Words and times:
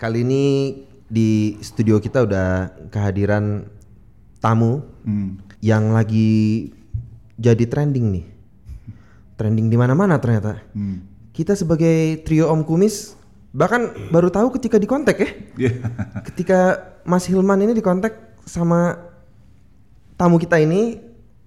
kali 0.00 0.24
ini 0.24 0.44
di 1.12 1.60
studio 1.60 2.00
kita 2.00 2.24
udah 2.24 2.72
kehadiran 2.88 3.68
tamu 4.40 4.80
Hmm. 5.04 5.36
yang 5.60 5.92
lagi 5.92 6.72
jadi 7.36 7.68
trending 7.68 8.06
nih. 8.16 8.26
Trending 9.36 9.68
di 9.68 9.76
mana-mana 9.76 10.16
ternyata. 10.16 10.64
Hmm. 10.72 11.04
Kita 11.36 11.52
sebagai 11.52 12.24
trio 12.24 12.48
Om 12.48 12.64
Kumis 12.64 13.12
bahkan 13.52 13.92
baru 14.08 14.32
tahu 14.32 14.56
ketika 14.56 14.80
dikontak 14.80 15.16
ya. 15.20 15.28
Iya. 15.60 15.72
Ketika 16.32 16.80
Mas 17.04 17.28
Hilman 17.28 17.60
ini 17.60 17.76
dikontak 17.76 18.16
sama 18.48 18.96
tamu 20.16 20.40
kita 20.40 20.56
ini 20.60 20.96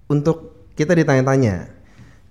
untuk 0.06 0.70
kita 0.78 0.94
ditanya-tanya. 0.94 1.70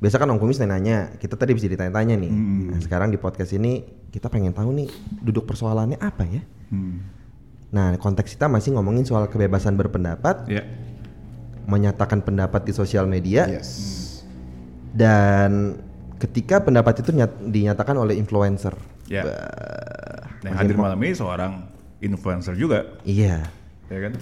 Biasa 0.03 0.19
kan 0.19 0.27
Om 0.27 0.35
Kumis 0.35 0.59
nanya, 0.59 1.15
kita 1.15 1.39
tadi 1.39 1.55
bisa 1.55 1.71
ditanya-tanya 1.71 2.19
nih. 2.19 2.27
Hmm. 2.27 2.75
Nah, 2.75 2.79
sekarang 2.83 3.07
di 3.07 3.15
podcast 3.15 3.55
ini 3.55 3.79
kita 4.11 4.27
pengen 4.27 4.51
tahu 4.51 4.75
nih 4.75 4.91
duduk 5.23 5.47
persoalannya 5.47 5.95
apa 5.95 6.27
ya? 6.27 6.43
Hmm. 6.75 7.07
Nah, 7.71 7.95
konteks 7.95 8.35
kita 8.35 8.51
masih 8.51 8.75
ngomongin 8.75 9.07
soal 9.07 9.31
kebebasan 9.31 9.79
berpendapat, 9.79 10.43
Ya. 10.51 10.67
menyatakan 11.63 12.19
pendapat 12.19 12.67
di 12.67 12.75
sosial 12.75 13.07
media, 13.07 13.47
Yes. 13.47 13.71
dan 14.91 15.79
ketika 16.19 16.59
pendapat 16.59 16.99
itu 16.99 17.15
nyat- 17.15 17.39
dinyatakan 17.39 17.95
oleh 17.95 18.19
influencer. 18.19 18.75
Ya. 19.07 19.23
Bah, 19.23 19.33
Nah, 20.43 20.51
yang 20.51 20.67
hadir 20.67 20.75
malam 20.75 20.99
ini 20.99 21.15
seorang 21.15 21.63
influencer 22.03 22.59
juga, 22.59 22.99
iya. 23.07 23.47
ya 23.87 23.99
kan? 24.03 24.19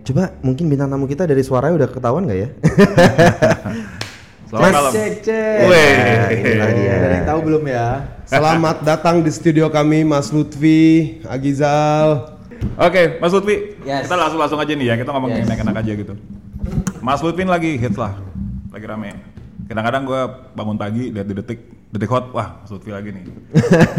Coba 0.00 0.32
mungkin 0.40 0.72
bintang 0.72 0.88
tamu 0.88 1.04
kita 1.04 1.28
dari 1.28 1.44
suaranya 1.44 1.84
udah 1.84 1.88
ketahuan 1.92 2.24
nggak 2.24 2.40
ya? 2.40 2.48
Selamat 4.44 4.70
malam. 4.70 4.92
Cek 4.92 5.12
cek. 5.24 5.58
Weh. 5.66 5.94
Nah, 5.96 6.28
inilah 6.30 6.70
dia. 6.72 6.92
Ada 6.94 7.14
yang 7.16 7.26
tahu 7.26 7.40
belum 7.42 7.62
ya? 7.64 7.86
Selamat 8.24 8.76
datang 8.84 9.16
di 9.20 9.30
studio 9.32 9.66
kami 9.68 10.04
Mas 10.04 10.28
Lutfi, 10.28 11.16
Agizal. 11.24 12.36
Oke, 12.76 13.20
Mas 13.20 13.32
Lutfi, 13.32 13.76
Yes. 13.84 14.08
kita 14.08 14.16
langsung 14.16 14.40
langsung 14.40 14.58
aja 14.58 14.72
nih 14.72 14.86
ya, 14.88 14.94
kita 14.96 15.10
ngomong 15.12 15.28
Yes. 15.32 15.38
yang 15.44 15.48
enak-enak 15.52 15.76
aja 15.80 15.92
gitu. 15.96 16.14
Mas 17.00 17.20
Lutfi 17.20 17.44
lagi 17.44 17.76
hits 17.76 17.96
lah, 17.96 18.16
lagi 18.72 18.86
rame. 18.88 19.10
Kadang-kadang 19.68 20.02
gue 20.04 20.20
bangun 20.52 20.76
pagi 20.76 21.12
lihat 21.12 21.26
di 21.28 21.34
detik, 21.36 21.60
detik 21.92 22.08
hot, 22.08 22.32
wah 22.32 22.60
Mas 22.64 22.70
Lutfi 22.72 22.92
lagi 22.92 23.12
nih. 23.12 23.24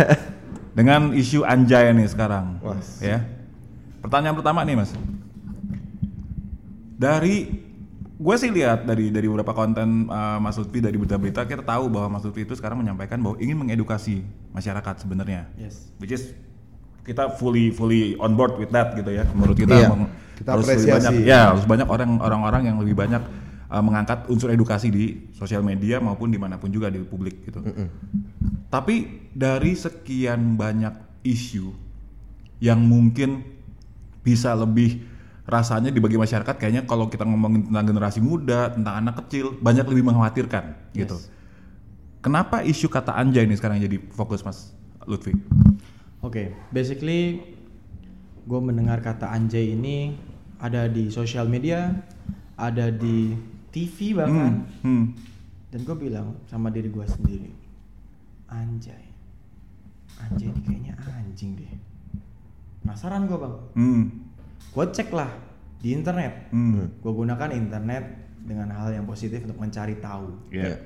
Dengan 0.77 1.13
isu 1.13 1.41
anjay 1.41 1.89
nih 1.89 2.09
sekarang, 2.09 2.59
Wah. 2.59 2.75
ya. 2.99 3.23
Pertanyaan 4.01 4.35
pertama 4.35 4.61
nih 4.61 4.75
Mas, 4.75 4.91
dari 6.95 7.64
gue 8.25 8.35
sih 8.35 8.49
lihat 8.49 8.83
dari 8.83 9.13
dari 9.13 9.29
beberapa 9.29 9.53
konten 9.53 10.09
uh, 10.09 10.41
Mas 10.41 10.57
Lutfi 10.57 10.81
dari 10.81 10.97
berita-berita 10.97 11.45
kita 11.45 11.61
tahu 11.61 11.85
bahwa 11.87 12.17
Mas 12.17 12.25
Lutfi 12.25 12.41
itu 12.41 12.57
sekarang 12.57 12.81
menyampaikan 12.81 13.21
bahwa 13.21 13.37
ingin 13.37 13.53
mengedukasi 13.55 14.25
masyarakat 14.49 14.95
sebenarnya. 14.97 15.45
Yes. 15.55 15.93
Which 16.01 16.09
is 16.09 16.33
kita 17.05 17.37
fully 17.37 17.69
fully 17.69 18.17
on 18.17 18.33
board 18.33 18.57
with 18.57 18.73
that 18.73 18.97
gitu 18.97 19.13
ya. 19.13 19.29
Menurut 19.29 19.53
kita 19.53 19.77
Iya. 19.77 19.87
meng- 19.87 20.09
Kita 20.35 20.49
harus 20.51 20.65
lebih 20.65 20.73
apresiasi. 20.89 20.95
banyak 20.97 21.13
ya 21.23 21.39
harus 21.47 21.63
banyak 21.63 21.87
orang 21.87 22.11
orang-orang 22.19 22.61
yang 22.65 22.77
lebih 22.81 22.97
banyak 22.97 23.23
uh, 23.69 23.79
mengangkat 23.79 24.25
unsur 24.27 24.49
edukasi 24.49 24.89
di 24.89 25.03
sosial 25.31 25.61
media 25.61 26.01
maupun 26.01 26.27
di 26.27 26.35
mana 26.35 26.57
pun 26.57 26.67
juga 26.67 26.89
di 26.89 26.99
publik 26.99 27.45
gitu. 27.45 27.61
Tapi 28.67 28.95
dari 29.31 29.77
sekian 29.77 30.57
banyak 30.57 30.91
isu 31.23 31.71
yang 32.57 32.81
mungkin 32.81 33.45
bisa 34.19 34.51
lebih 34.51 35.05
rasanya 35.45 35.93
dibagi 35.93 36.17
masyarakat 36.17 36.57
kayaknya 36.57 36.89
kalau 36.89 37.05
kita 37.05 37.21
ngomongin 37.21 37.69
tentang 37.69 37.85
generasi 37.85 38.19
muda, 38.19 38.73
tentang 38.73 38.97
anak 38.97 39.25
kecil 39.25 39.53
banyak 39.61 39.85
lebih 39.85 40.03
mengkhawatirkan 40.09 40.73
gitu. 40.97 41.17
Kenapa 42.25 42.65
isu 42.65 42.89
kata 42.89 43.13
anjay 43.13 43.45
ini 43.45 43.53
sekarang 43.53 43.77
jadi 43.77 44.01
fokus 44.09 44.41
Mas 44.41 44.73
Lutfi? 45.05 45.37
Oke, 46.25 46.49
basically 46.73 47.45
gue 48.45 48.59
mendengar 48.61 49.05
kata 49.05 49.29
anjay 49.29 49.77
ini 49.77 50.17
ada 50.57 50.89
di 50.89 51.13
sosial 51.13 51.45
media, 51.45 51.93
ada 52.57 52.89
di 52.89 53.37
TV 53.69 54.17
bahkan, 54.17 54.65
Hmm, 54.81 54.81
hmm. 54.81 55.05
dan 55.69 55.79
gue 55.85 55.97
bilang 55.99 56.41
sama 56.49 56.73
diri 56.73 56.89
gue 56.89 57.05
sendiri, 57.05 57.51
anjay, 58.49 59.05
anjay 60.17 60.49
ini 60.49 60.61
kayaknya 60.63 60.93
anjing 61.05 61.53
deh. 61.53 61.69
Penasaran 62.81 63.29
gue 63.29 63.37
bang, 63.37 63.55
Hmm. 63.77 64.03
Gue 64.71 64.85
cek 64.87 65.09
lah 65.11 65.29
di 65.77 65.91
internet, 65.91 66.49
Hmm. 66.49 66.89
gue 66.95 67.11
gunakan 67.11 67.49
internet 67.51 68.03
dengan 68.41 68.69
hal 68.71 68.89
yang 68.91 69.05
positif 69.05 69.41
untuk 69.41 69.57
mencari 69.57 69.97
tahu. 69.97 70.49
Iya. 70.49 70.77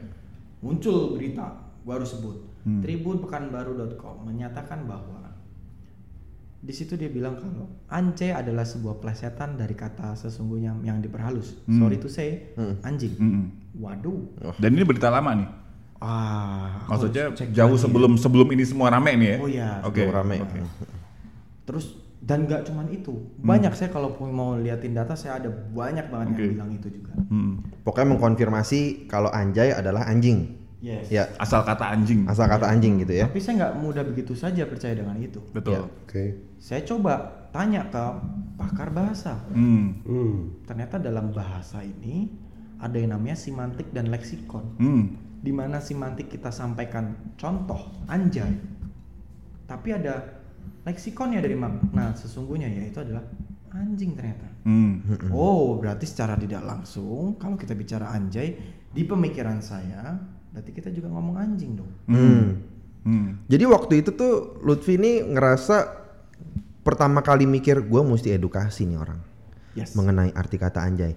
Muncul 0.59 1.15
berita, 1.15 1.47
gue 1.81 1.93
harus 1.93 2.09
sebut. 2.09 2.37
Hmm. 2.63 2.83
Tribunpekanbaru.com 2.83 4.25
menyatakan 4.25 4.83
bahwa 4.83 5.31
di 6.59 6.75
situ 6.75 6.99
dia 6.99 7.07
bilang 7.07 7.39
kalau 7.39 7.71
anjay 7.87 8.35
adalah 8.35 8.67
sebuah 8.67 8.99
plesetan 8.99 9.55
dari 9.55 9.71
kata 9.71 10.11
sesungguhnya 10.13 10.75
yang 10.83 10.99
diperhalus. 10.99 11.55
Hmm. 11.63 11.79
Sorry 11.79 11.97
to 11.97 12.11
say, 12.11 12.51
anjing. 12.83 13.15
Hmm. 13.15 13.45
Waduh. 13.75 14.27
Dan 14.59 14.75
ini 14.75 14.83
berita 14.83 15.07
lama 15.07 15.31
nih. 15.33 15.49
Ah, 15.99 16.83
Maksudnya 16.87 17.31
jauh 17.51 17.75
lagi. 17.75 17.83
sebelum 17.83 18.15
sebelum 18.15 18.47
ini 18.51 18.63
semua 18.63 18.87
rame 18.87 19.15
nih 19.15 19.27
ya. 19.29 19.37
Oh 19.39 19.47
iya, 19.47 19.69
Oke. 19.83 20.03
sebelum 20.03 20.15
rame. 20.15 20.35
oke. 20.39 20.59
Terus 21.63 21.85
dan 22.19 22.45
nggak 22.45 22.67
cuman 22.67 22.91
itu, 22.91 23.15
banyak 23.39 23.71
saya 23.71 23.89
kalau 23.95 24.11
pun 24.19 24.29
mau 24.35 24.59
liatin 24.59 24.91
data 24.91 25.15
saya 25.15 25.39
ada 25.39 25.47
banyak 25.49 26.11
banget 26.11 26.27
Oke. 26.35 26.35
yang 26.35 26.51
bilang 26.59 26.71
itu 26.75 26.87
juga. 26.91 27.13
Hmm. 27.31 27.63
Pokoknya 27.87 28.07
mengkonfirmasi 28.15 29.07
kalau 29.07 29.31
anjay 29.31 29.71
adalah 29.71 30.03
anjing. 30.03 30.59
Yes. 30.79 31.11
Ya, 31.11 31.27
Asal 31.35 31.67
kata 31.67 31.91
anjing. 31.91 32.23
asal 32.27 32.47
kata 32.47 32.67
anjing 32.67 33.03
gitu 33.03 33.11
ya. 33.11 33.27
Tapi 33.27 33.39
saya 33.43 33.55
nggak 33.67 33.73
mudah 33.83 34.03
begitu 34.07 34.31
saja 34.31 34.63
percaya 34.63 34.95
dengan 34.95 35.19
itu. 35.19 35.43
Betul. 35.51 35.75
Ya. 35.75 35.81
Oke. 35.83 36.23
Saya 36.59 36.87
coba 36.87 37.47
tanya 37.51 37.87
ke 37.91 38.03
pakar 38.55 38.91
bahasa. 38.95 39.39
Hmm. 39.51 39.99
Hmm. 40.07 40.63
Ternyata 40.63 40.99
dalam 40.99 41.35
bahasa 41.35 41.83
ini 41.83 42.31
ada 42.79 42.95
yang 42.95 43.11
namanya 43.15 43.35
simantik 43.35 43.91
dan 43.91 44.07
leksikon. 44.07 44.79
Hmm. 44.79 45.03
Di 45.39 45.51
mana 45.51 45.83
simantik 45.83 46.31
kita 46.31 46.51
sampaikan 46.51 47.35
contoh 47.35 47.79
anjay. 48.07 48.55
Tapi 49.67 49.89
ada 49.91 50.38
leksikonnya 50.85 51.39
dari 51.43 51.55
makna 51.55 52.15
sesungguhnya 52.15 52.67
yaitu 52.69 53.03
adalah 53.03 53.23
anjing 53.73 54.17
ternyata. 54.17 54.47
Hmm. 54.65 55.01
Oh, 55.29 55.77
berarti 55.77 56.09
secara 56.09 56.35
tidak 56.35 56.65
langsung 56.65 57.37
kalau 57.37 57.55
kita 57.55 57.77
bicara 57.77 58.09
anjay 58.11 58.57
di 58.89 59.03
pemikiran 59.05 59.61
saya 59.61 60.17
berarti 60.49 60.71
kita 60.73 60.89
juga 60.89 61.13
ngomong 61.13 61.35
anjing 61.37 61.77
dong. 61.77 61.91
Hmm. 62.09 62.47
Hmm. 63.05 63.29
Jadi 63.47 63.63
waktu 63.69 63.93
itu 64.01 64.11
tuh 64.17 64.59
Lutfi 64.65 64.97
ini 64.97 65.23
ngerasa 65.23 65.99
pertama 66.83 67.21
kali 67.21 67.45
mikir 67.45 67.85
gue 67.85 68.01
mesti 68.01 68.33
edukasi 68.33 68.89
nih 68.89 68.97
orang 68.97 69.21
Yes. 69.77 69.93
mengenai 69.93 70.33
arti 70.33 70.57
kata 70.57 70.81
anjay. 70.81 71.13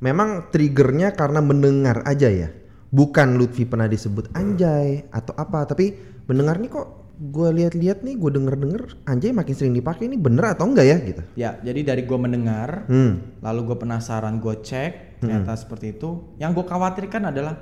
Memang 0.00 0.48
triggernya 0.48 1.12
karena 1.12 1.44
mendengar 1.44 2.00
aja 2.08 2.32
ya. 2.32 2.48
Bukan 2.90 3.36
Lutfi 3.36 3.68
pernah 3.68 3.86
disebut 3.86 4.32
anjay 4.32 5.06
atau 5.12 5.36
apa, 5.36 5.68
tapi 5.68 5.94
mendengar 6.26 6.58
nih 6.58 6.72
kok 6.72 6.88
gue 7.20 7.48
lihat-lihat 7.52 8.00
nih, 8.00 8.16
gue 8.16 8.30
denger-denger 8.32 8.82
anjay 9.04 9.28
makin 9.36 9.52
sering 9.52 9.76
dipakai 9.76 10.08
ini 10.08 10.16
bener 10.16 10.56
atau 10.56 10.64
enggak 10.64 10.86
ya 10.88 10.96
gitu. 11.04 11.22
Ya, 11.36 11.60
jadi 11.60 11.92
dari 11.92 12.08
gue 12.08 12.16
mendengar, 12.16 12.88
Hmm. 12.88 13.36
lalu 13.44 13.68
gue 13.68 13.76
penasaran, 13.76 14.40
gue 14.40 14.56
cek, 14.64 15.20
ternyata 15.20 15.52
seperti 15.52 16.00
itu. 16.00 16.32
Yang 16.40 16.64
gue 16.64 16.66
khawatirkan 16.72 17.28
adalah 17.28 17.60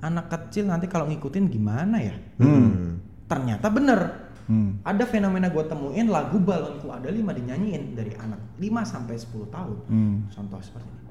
anak 0.00 0.32
kecil 0.32 0.72
nanti 0.72 0.88
kalau 0.88 1.04
ngikutin 1.12 1.44
gimana 1.52 2.00
ya? 2.00 2.16
Hmm. 2.40 3.04
Ternyata 3.28 3.68
bener. 3.68 4.00
Hmm. 4.48 4.80
Ada 4.80 5.04
fenomena 5.04 5.52
gue 5.52 5.64
temuin 5.68 6.08
lagu 6.08 6.40
balonku 6.40 6.88
ada 6.88 7.12
lima 7.12 7.36
dinyanyiin 7.36 7.98
dari 7.98 8.16
anak 8.16 8.56
5 8.56 8.80
sampai 8.86 9.18
10 9.18 9.44
tahun. 9.52 9.76
Hmm. 9.92 10.16
Contoh 10.32 10.62
seperti 10.64 10.88
ini. 10.88 11.04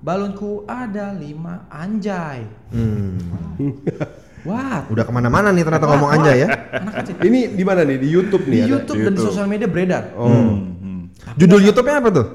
Balonku 0.00 0.64
ada 0.64 1.12
lima 1.12 1.68
anjay. 1.68 2.48
Hmm. 2.72 3.18
What? 4.44 4.86
Udah 4.86 5.02
ke 5.02 5.10
mana-mana 5.10 5.48
nih 5.50 5.62
ternyata 5.62 5.86
ngomong 5.86 6.10
anjay 6.10 6.36
ya. 6.38 6.48
Anak 6.70 6.92
kecil. 7.00 7.14
Ini 7.18 7.40
di 7.50 7.64
mana 7.64 7.80
nih? 7.82 7.96
Di 7.96 8.08
YouTube 8.08 8.44
Di 8.44 8.50
nih 8.50 8.60
ada? 8.60 8.70
YouTube 8.70 8.98
dan 9.00 9.12
di 9.12 9.22
sosial 9.22 9.46
media 9.46 9.64
beredar. 9.66 10.12
Oh. 10.14 10.28
Hmm. 10.28 10.58
Hmm. 10.76 11.02
Judul 11.34 11.60
YouTube-nya 11.62 11.96
apa 11.96 12.10
tuh? 12.10 12.26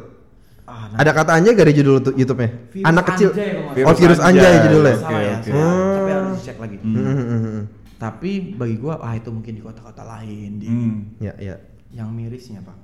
Ah, 0.65 0.85
nah, 0.87 0.97
Ada 0.97 1.11
kata 1.11 1.31
anjay 1.35 1.53
gak 1.53 1.67
di 1.67 1.75
judul 1.75 1.95
tu- 1.99 2.15
YouTube-nya? 2.15 2.49
Virus 2.71 2.85
Anak 2.87 3.03
kecil. 3.07 3.29
anjay 3.31 3.49
Oh, 3.79 3.93
virus 3.93 4.19
anjay 4.19 4.53
judulnya. 4.59 4.95
anjay. 4.97 5.21
ya, 5.21 5.35
oke. 5.35 5.49
salah. 5.49 5.93
tapi 5.93 6.09
harus 6.11 6.31
dicek 6.35 6.57
lagi. 6.57 6.77
Hmm, 6.79 6.93
hmm, 6.95 7.15
hmm, 7.19 7.39
hmm. 7.39 7.63
Tapi 7.99 8.31
bagi 8.53 8.75
gua, 8.75 8.95
ah 8.97 9.13
itu 9.13 9.29
mungkin 9.29 9.53
di 9.53 9.61
kota-kota 9.61 10.03
lain 10.03 10.51
di 10.55 10.65
Hmm. 10.65 10.97
Ya, 11.19 11.33
ya. 11.37 11.55
yang 11.91 12.09
mirisnya 12.09 12.61
pak. 12.61 12.77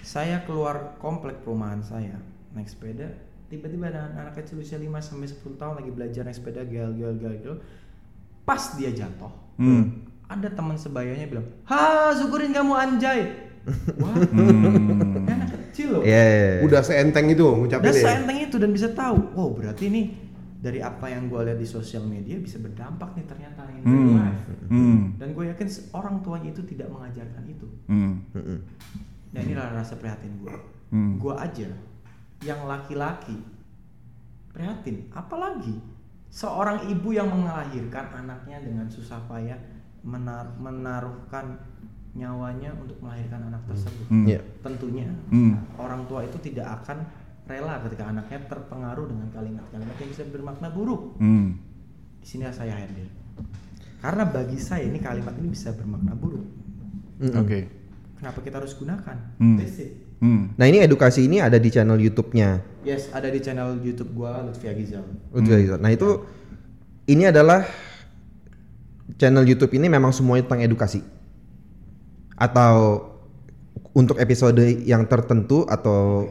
Saya 0.00 0.40
keluar 0.40 0.96
komplek 0.96 1.42
perumahan 1.42 1.82
saya 1.82 2.16
naik 2.52 2.66
sepeda, 2.66 3.10
tiba-tiba 3.46 3.90
ada 3.90 4.08
anak 4.14 4.38
kecil 4.38 4.56
usia 4.58 4.78
5 4.78 4.88
sampai 5.02 5.26
10 5.26 5.56
tahun 5.56 5.74
lagi 5.76 5.90
belajar 5.90 6.22
naik 6.22 6.32
sepeda 6.34 6.62
gel 6.64 6.94
gel 6.94 7.14
gel 7.14 7.34
gel. 7.38 7.56
Pas 8.46 8.62
dia 8.72 8.88
jatuh, 8.88 9.28
Hmm. 9.58 10.06
ada 10.24 10.46
teman 10.48 10.78
sebayanya 10.78 11.26
bilang, 11.26 11.46
"Ha, 11.66 12.14
syukurin 12.14 12.54
kamu 12.54 12.72
anjay." 12.72 13.20
Wah, 13.98 14.14
Hmm. 14.30 15.26
anak 15.26 15.50
kecil 15.50 15.98
loh. 15.98 16.02
Iya. 16.02 16.62
Udah 16.62 16.80
seenteng 16.80 17.26
itu 17.26 17.42
Udah 17.42 17.58
ngucapin 17.58 17.90
ya. 17.90 18.02
seenteng 18.06 18.38
itu 18.40 18.56
dan 18.56 18.70
bisa 18.70 18.88
tahu, 18.88 19.18
wow 19.34 19.50
berarti 19.50 19.90
ini 19.90 20.02
dari 20.56 20.78
apa 20.78 21.06
yang 21.06 21.26
gue 21.26 21.42
lihat 21.42 21.58
di 21.58 21.66
sosial 21.66 22.02
media 22.02 22.38
bisa 22.38 22.56
berdampak 22.56 23.12
nih 23.12 23.26
ternyata 23.26 23.66
in 23.68 23.82
real 23.82 23.90
Hmm. 24.06 24.14
life. 24.16 24.42
Hmm. 24.68 24.98
Dan 25.18 25.28
gue 25.32 25.44
yakin 25.48 25.66
orang 25.92 26.22
tuanya 26.22 26.48
itu 26.48 26.62
tidak 26.64 26.88
mengajarkan 26.88 27.42
itu. 27.44 27.66
Hmm. 27.86 28.22
Mm-mm. 28.32 28.58
Nah 29.30 29.40
inilah 29.42 29.74
rasa 29.74 29.94
prihatin 29.94 30.30
gue. 30.38 30.54
Hmm. 30.88 31.18
Gue 31.18 31.34
aja 31.34 31.66
yang 32.40 32.62
laki-laki 32.64 33.34
prihatin. 34.48 35.10
Apalagi 35.10 35.74
seorang 36.36 36.84
ibu 36.92 37.16
yang 37.16 37.32
melahirkan 37.32 38.12
anaknya 38.12 38.60
dengan 38.60 38.84
susah 38.92 39.24
payah 39.24 39.56
menar- 40.04 40.52
menaruhkan 40.60 41.56
nyawanya 42.12 42.76
untuk 42.76 43.00
melahirkan 43.00 43.48
anak 43.48 43.64
tersebut. 43.64 44.04
Hmm. 44.12 44.28
Iya. 44.28 44.40
Tentunya 44.60 45.08
Hmm. 45.32 45.56
orang 45.80 46.04
tua 46.04 46.28
itu 46.28 46.36
tidak 46.44 46.84
akan 46.84 47.08
rela 47.48 47.80
ketika 47.88 48.12
anaknya 48.12 48.38
terpengaruh 48.48 49.06
dengan 49.08 49.28
kalimat-kalimat 49.32 49.96
yang 49.96 50.10
bisa 50.12 50.24
bermakna 50.28 50.68
buruk. 50.68 51.16
Hmm. 51.16 51.56
Di 52.20 52.26
sini 52.28 52.44
saya 52.52 52.76
hadir. 52.76 53.08
Karena 54.00 54.28
bagi 54.28 54.60
saya 54.60 54.84
ini 54.84 55.00
kalimat 55.00 55.32
ini 55.40 55.48
bisa 55.48 55.72
bermakna 55.72 56.12
buruk. 56.12 56.44
Mm-mm. 57.16 57.32
Oke. 57.40 57.60
Kenapa 58.20 58.38
kita 58.44 58.60
harus 58.60 58.76
gunakan? 58.76 59.16
Hmm. 59.40 59.56
That's 59.56 59.80
it. 59.80 60.04
Hmm. 60.16 60.56
Nah 60.56 60.64
ini 60.64 60.80
edukasi 60.80 61.28
ini 61.28 61.44
ada 61.44 61.60
di 61.60 61.68
channel 61.68 62.00
YouTube-nya. 62.00 62.64
Yes, 62.86 63.12
ada 63.12 63.28
di 63.28 63.42
channel 63.42 63.76
YouTube 63.84 64.16
gua 64.16 64.40
Lutfi 64.40 64.66
Agizal. 64.70 65.04
Lutfi 65.34 65.52
Agizal. 65.52 65.78
Nah 65.82 65.92
itu 65.92 66.24
ini 67.06 67.28
adalah 67.28 67.68
channel 69.20 69.44
YouTube 69.44 69.76
ini 69.76 69.86
memang 69.92 70.10
semuanya 70.10 70.48
tentang 70.48 70.64
edukasi 70.64 71.00
atau 72.36 73.00
untuk 73.96 74.20
episode 74.20 74.60
yang 74.84 75.08
tertentu 75.08 75.64
atau 75.64 76.28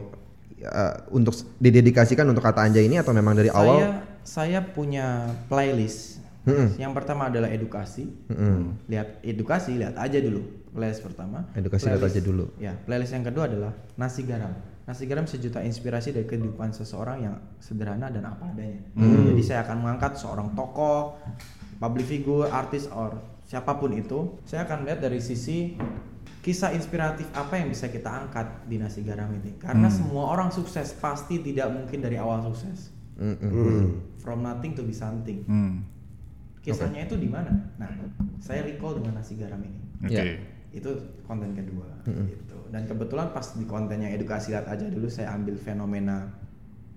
uh, 0.62 0.94
untuk 1.10 1.34
didedikasikan 1.58 2.26
untuk 2.30 2.46
kata 2.46 2.62
anjay 2.62 2.86
ini 2.86 3.02
atau 3.02 3.10
memang 3.10 3.34
dari 3.34 3.50
Saya 3.50 3.58
awal? 3.58 3.78
saya 4.22 4.58
punya 4.62 5.34
playlist. 5.50 6.22
Mm-mm. 6.46 6.78
Yang 6.78 6.92
pertama 6.94 7.26
adalah 7.26 7.50
edukasi. 7.50 8.06
Mm-mm. 8.30 8.86
Lihat 8.86 9.18
edukasi, 9.26 9.82
lihat 9.82 9.98
aja 9.98 10.18
dulu. 10.22 10.46
Playlist 10.76 11.00
pertama. 11.00 11.48
Edukasi, 11.56 11.88
lihat 11.88 12.04
aja 12.04 12.20
dulu. 12.20 12.52
Ya, 12.60 12.76
playlist 12.84 13.16
yang 13.16 13.24
kedua 13.24 13.48
adalah 13.48 13.72
nasi 13.96 14.28
garam. 14.28 14.52
Nasi 14.84 15.08
garam 15.08 15.24
sejuta 15.24 15.64
inspirasi 15.64 16.12
dari 16.12 16.28
kehidupan 16.28 16.76
seseorang 16.76 17.24
yang 17.24 17.34
sederhana 17.56 18.12
dan 18.12 18.28
apa 18.28 18.52
adanya. 18.52 18.84
Jadi 18.92 19.40
saya 19.40 19.64
akan 19.64 19.80
mengangkat 19.80 20.20
seorang 20.20 20.52
tokoh, 20.52 21.16
public 21.80 22.04
figure, 22.04 22.52
artis, 22.52 22.92
or 22.92 23.16
siapa 23.48 23.80
pun 23.80 23.96
itu. 23.96 24.36
Saya 24.44 24.68
akan 24.68 24.84
melihat 24.84 25.08
dari 25.08 25.16
sisi 25.24 25.80
kisah 26.44 26.76
inspiratif 26.76 27.24
apa 27.32 27.56
yang 27.56 27.72
bisa 27.72 27.88
kita 27.88 28.12
angkat 28.12 28.68
di 28.68 28.76
nasi 28.76 29.00
garam 29.00 29.32
ini. 29.32 29.56
Karena 29.56 29.88
semua 29.88 30.28
orang 30.28 30.52
sukses 30.52 30.92
pasti 30.92 31.40
tidak 31.40 31.72
mungkin 31.72 32.04
dari 32.04 32.20
awal 32.20 32.44
sukses. 32.52 32.92
Mm-mm. 33.16 34.20
From 34.20 34.44
nothing 34.44 34.76
to 34.76 34.84
be 34.84 34.92
something. 34.92 35.40
Hmm. 35.48 35.88
Kisahnya 36.60 37.08
itu 37.08 37.16
di 37.16 37.32
mana? 37.32 37.48
Nah, 37.80 37.88
saya 38.44 38.60
recall 38.60 39.00
dengan 39.00 39.22
nasi 39.22 39.38
garam 39.40 39.62
ini 39.64 39.86
Oke. 40.04 40.12
Ya. 40.12 40.24
Itu 40.76 40.90
konten 41.24 41.52
kedua 41.52 41.88
gitu 42.04 42.56
dan 42.68 42.84
kebetulan 42.84 43.30
pas 43.30 43.46
di 43.52 43.64
konten 43.64 43.96
yang 43.96 44.12
edukasi 44.12 44.52
lihat 44.52 44.66
aja 44.66 44.86
dulu 44.86 45.08
saya 45.08 45.32
ambil 45.32 45.56
fenomena 45.56 46.30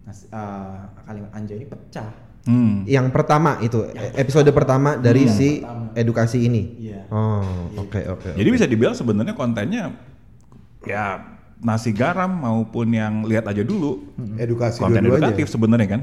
eh, 0.06 0.78
kalimat 1.04 1.32
anjay 1.32 1.58
ini 1.58 1.68
pecah 1.68 2.10
Hmm. 2.40 2.88
Yang 2.88 3.12
pertama 3.12 3.60
itu 3.60 3.84
episode 4.16 4.48
pertama 4.56 4.96
dari 4.96 5.28
Yang 5.28 5.36
si 5.36 5.50
pertama. 5.60 5.92
edukasi 5.92 6.38
ini. 6.40 6.62
Iya. 6.80 7.04
Oh, 7.12 7.44
oke 7.76 8.00
oke. 8.10 8.32
Jadi 8.32 8.50
bisa 8.50 8.64
dibilang 8.64 8.96
sebenarnya 8.96 9.36
kontennya 9.36 9.92
ya 10.82 11.20
nasi 11.60 11.92
garam 11.92 12.32
maupun 12.32 12.96
yang 12.96 13.28
lihat 13.28 13.44
aja 13.44 13.60
dulu 13.60 14.16
Edukasi 14.40 14.80
konten 14.80 15.04
dua-duanya. 15.04 15.36
edukatif 15.36 15.52
sebenarnya 15.52 15.88
kan. 15.92 16.02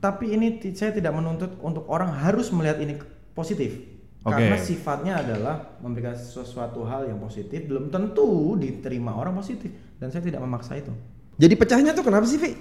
tapi 0.00 0.32
ini 0.32 0.56
saya 0.72 0.96
tidak 0.96 1.12
menuntut 1.12 1.60
untuk 1.60 1.84
orang 1.86 2.08
harus 2.16 2.48
melihat 2.48 2.80
ini 2.80 2.96
positif 3.36 3.89
Oke. 4.20 4.36
karena 4.36 4.56
sifatnya 4.60 5.14
adalah 5.24 5.80
memberikan 5.80 6.12
sesuatu 6.12 6.84
hal 6.84 7.08
yang 7.08 7.16
positif 7.16 7.64
belum 7.64 7.88
tentu 7.88 8.52
diterima 8.60 9.16
orang 9.16 9.32
positif 9.32 9.72
dan 9.96 10.12
saya 10.12 10.20
tidak 10.20 10.44
memaksa 10.44 10.76
itu 10.76 10.92
Jadi 11.40 11.54
pecahnya 11.56 11.96
tuh 11.96 12.04
kenapa 12.04 12.28
sih, 12.28 12.36
Vi? 12.36 12.52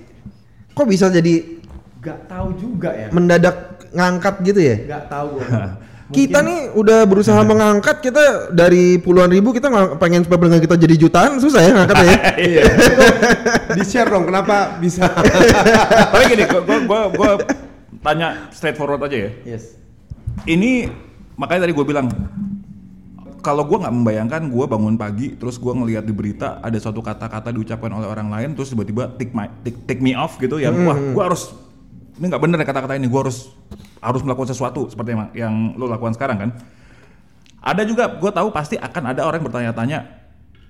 Kok 0.71 0.87
bisa 0.87 1.11
jadi 1.11 1.59
Gak 1.99 2.31
tahu 2.31 2.55
juga 2.55 2.95
ya 2.95 3.11
mendadak 3.11 3.83
ngangkat 3.91 4.39
gitu 4.47 4.59
ya? 4.63 4.75
Gak 4.87 5.11
tahu 5.11 5.35
gue 5.35 5.43
Kita 6.09 6.41
nih 6.41 6.73
udah 6.73 7.05
berusaha 7.05 7.37
mengangkat 7.51 8.01
kita 8.01 8.49
dari 8.55 8.97
puluhan 8.97 9.29
ribu 9.29 9.53
kita 9.53 9.69
nggak 9.69 10.01
pengen 10.01 10.25
supaya 10.25 10.39
pendengar 10.41 10.63
kita 10.65 10.75
jadi 10.79 10.95
jutaan 10.97 11.37
susah 11.37 11.61
ya 11.61 11.71
ngangkat 11.75 11.97
ya. 12.01 12.15
Iya. 12.49 12.63
Di 13.77 13.83
share 13.85 14.09
dong 14.09 14.25
kenapa 14.25 14.79
bisa? 14.81 15.05
Tapi 15.05 16.23
gini, 16.33 16.49
gua, 16.49 16.61
gua, 16.65 16.79
gua, 16.81 17.01
gua 17.13 17.31
tanya 18.01 18.49
straightforward 18.49 19.05
aja 19.05 19.27
ya. 19.27 19.31
yes 19.53 19.77
Ini 20.49 20.89
makanya 21.39 21.63
tadi 21.63 21.73
gue 21.73 21.85
bilang 21.87 22.11
kalau 23.39 23.63
gue 23.63 23.77
nggak 23.79 23.95
membayangkan 23.95 24.41
gue 24.51 24.65
bangun 24.67 24.95
pagi 24.99 25.39
terus 25.39 25.55
gue 25.55 25.71
ngelihat 25.71 26.03
di 26.03 26.11
berita 26.11 26.59
ada 26.59 26.75
suatu 26.75 26.99
kata-kata 26.99 27.55
diucapkan 27.55 27.87
oleh 27.95 28.07
orang 28.11 28.27
lain 28.27 28.49
terus 28.51 28.75
tiba-tiba 28.75 29.15
take, 29.15 29.31
my, 29.31 29.47
take, 29.63 29.79
take 29.87 30.01
me 30.03 30.11
off 30.13 30.35
gitu 30.35 30.59
yang 30.59 30.75
wah 30.83 30.99
gue 30.99 31.23
harus 31.23 31.55
ini 32.19 32.27
nggak 32.27 32.43
bener 32.43 32.57
ya 32.59 32.65
kata-kata 32.67 32.99
ini 32.99 33.07
gue 33.07 33.19
harus 33.19 33.47
harus 34.03 34.21
melakukan 34.23 34.51
sesuatu 34.51 34.91
seperti 34.91 35.15
yang, 35.15 35.31
yang 35.31 35.53
lo 35.79 35.87
lakukan 35.87 36.15
sekarang 36.15 36.37
kan? 36.39 36.51
Ada 37.59 37.83
juga 37.87 38.11
gue 38.19 38.31
tahu 38.31 38.51
pasti 38.51 38.75
akan 38.75 39.15
ada 39.15 39.23
orang 39.23 39.39
yang 39.39 39.47
bertanya-tanya 39.47 39.99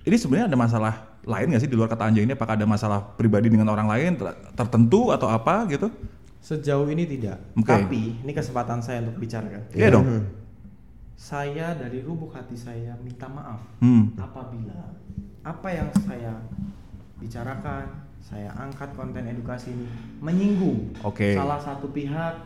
ini 0.06 0.16
sebenarnya 0.18 0.46
ada 0.50 0.58
masalah 0.58 0.94
lain 1.26 1.46
nggak 1.52 1.62
sih 1.66 1.70
di 1.70 1.74
luar 1.74 1.90
kata 1.90 2.06
anjay 2.06 2.22
ini? 2.22 2.38
Apakah 2.38 2.54
ada 2.54 2.66
masalah 2.66 3.02
pribadi 3.18 3.50
dengan 3.50 3.66
orang 3.70 3.90
lain 3.90 4.14
ter- 4.14 4.38
tertentu 4.54 5.10
atau 5.10 5.26
apa? 5.26 5.66
Gitu. 5.66 5.90
Sejauh 6.38 6.86
ini 6.88 7.04
tidak. 7.04 7.42
Oke. 7.58 7.66
Tapi 7.66 8.02
ini 8.22 8.32
kesempatan 8.32 8.78
saya 8.80 9.02
untuk 9.02 9.18
bicara 9.18 9.46
kan. 9.50 9.62
iya 9.74 9.90
dong 9.90 10.06
Saya 11.20 11.76
dari 11.76 12.00
lubuk 12.00 12.32
hati 12.32 12.56
saya 12.56 12.96
minta 13.04 13.28
maaf 13.28 13.60
hmm. 13.84 14.16
apabila 14.16 14.80
apa 15.44 15.68
yang 15.68 15.92
saya 16.00 16.32
bicarakan, 17.20 17.92
saya 18.24 18.48
angkat 18.56 18.88
konten 18.96 19.28
edukasi 19.28 19.68
ini 19.68 19.84
menyinggung 20.24 20.96
Oke. 21.04 21.36
salah 21.36 21.60
satu 21.60 21.92
pihak, 21.92 22.40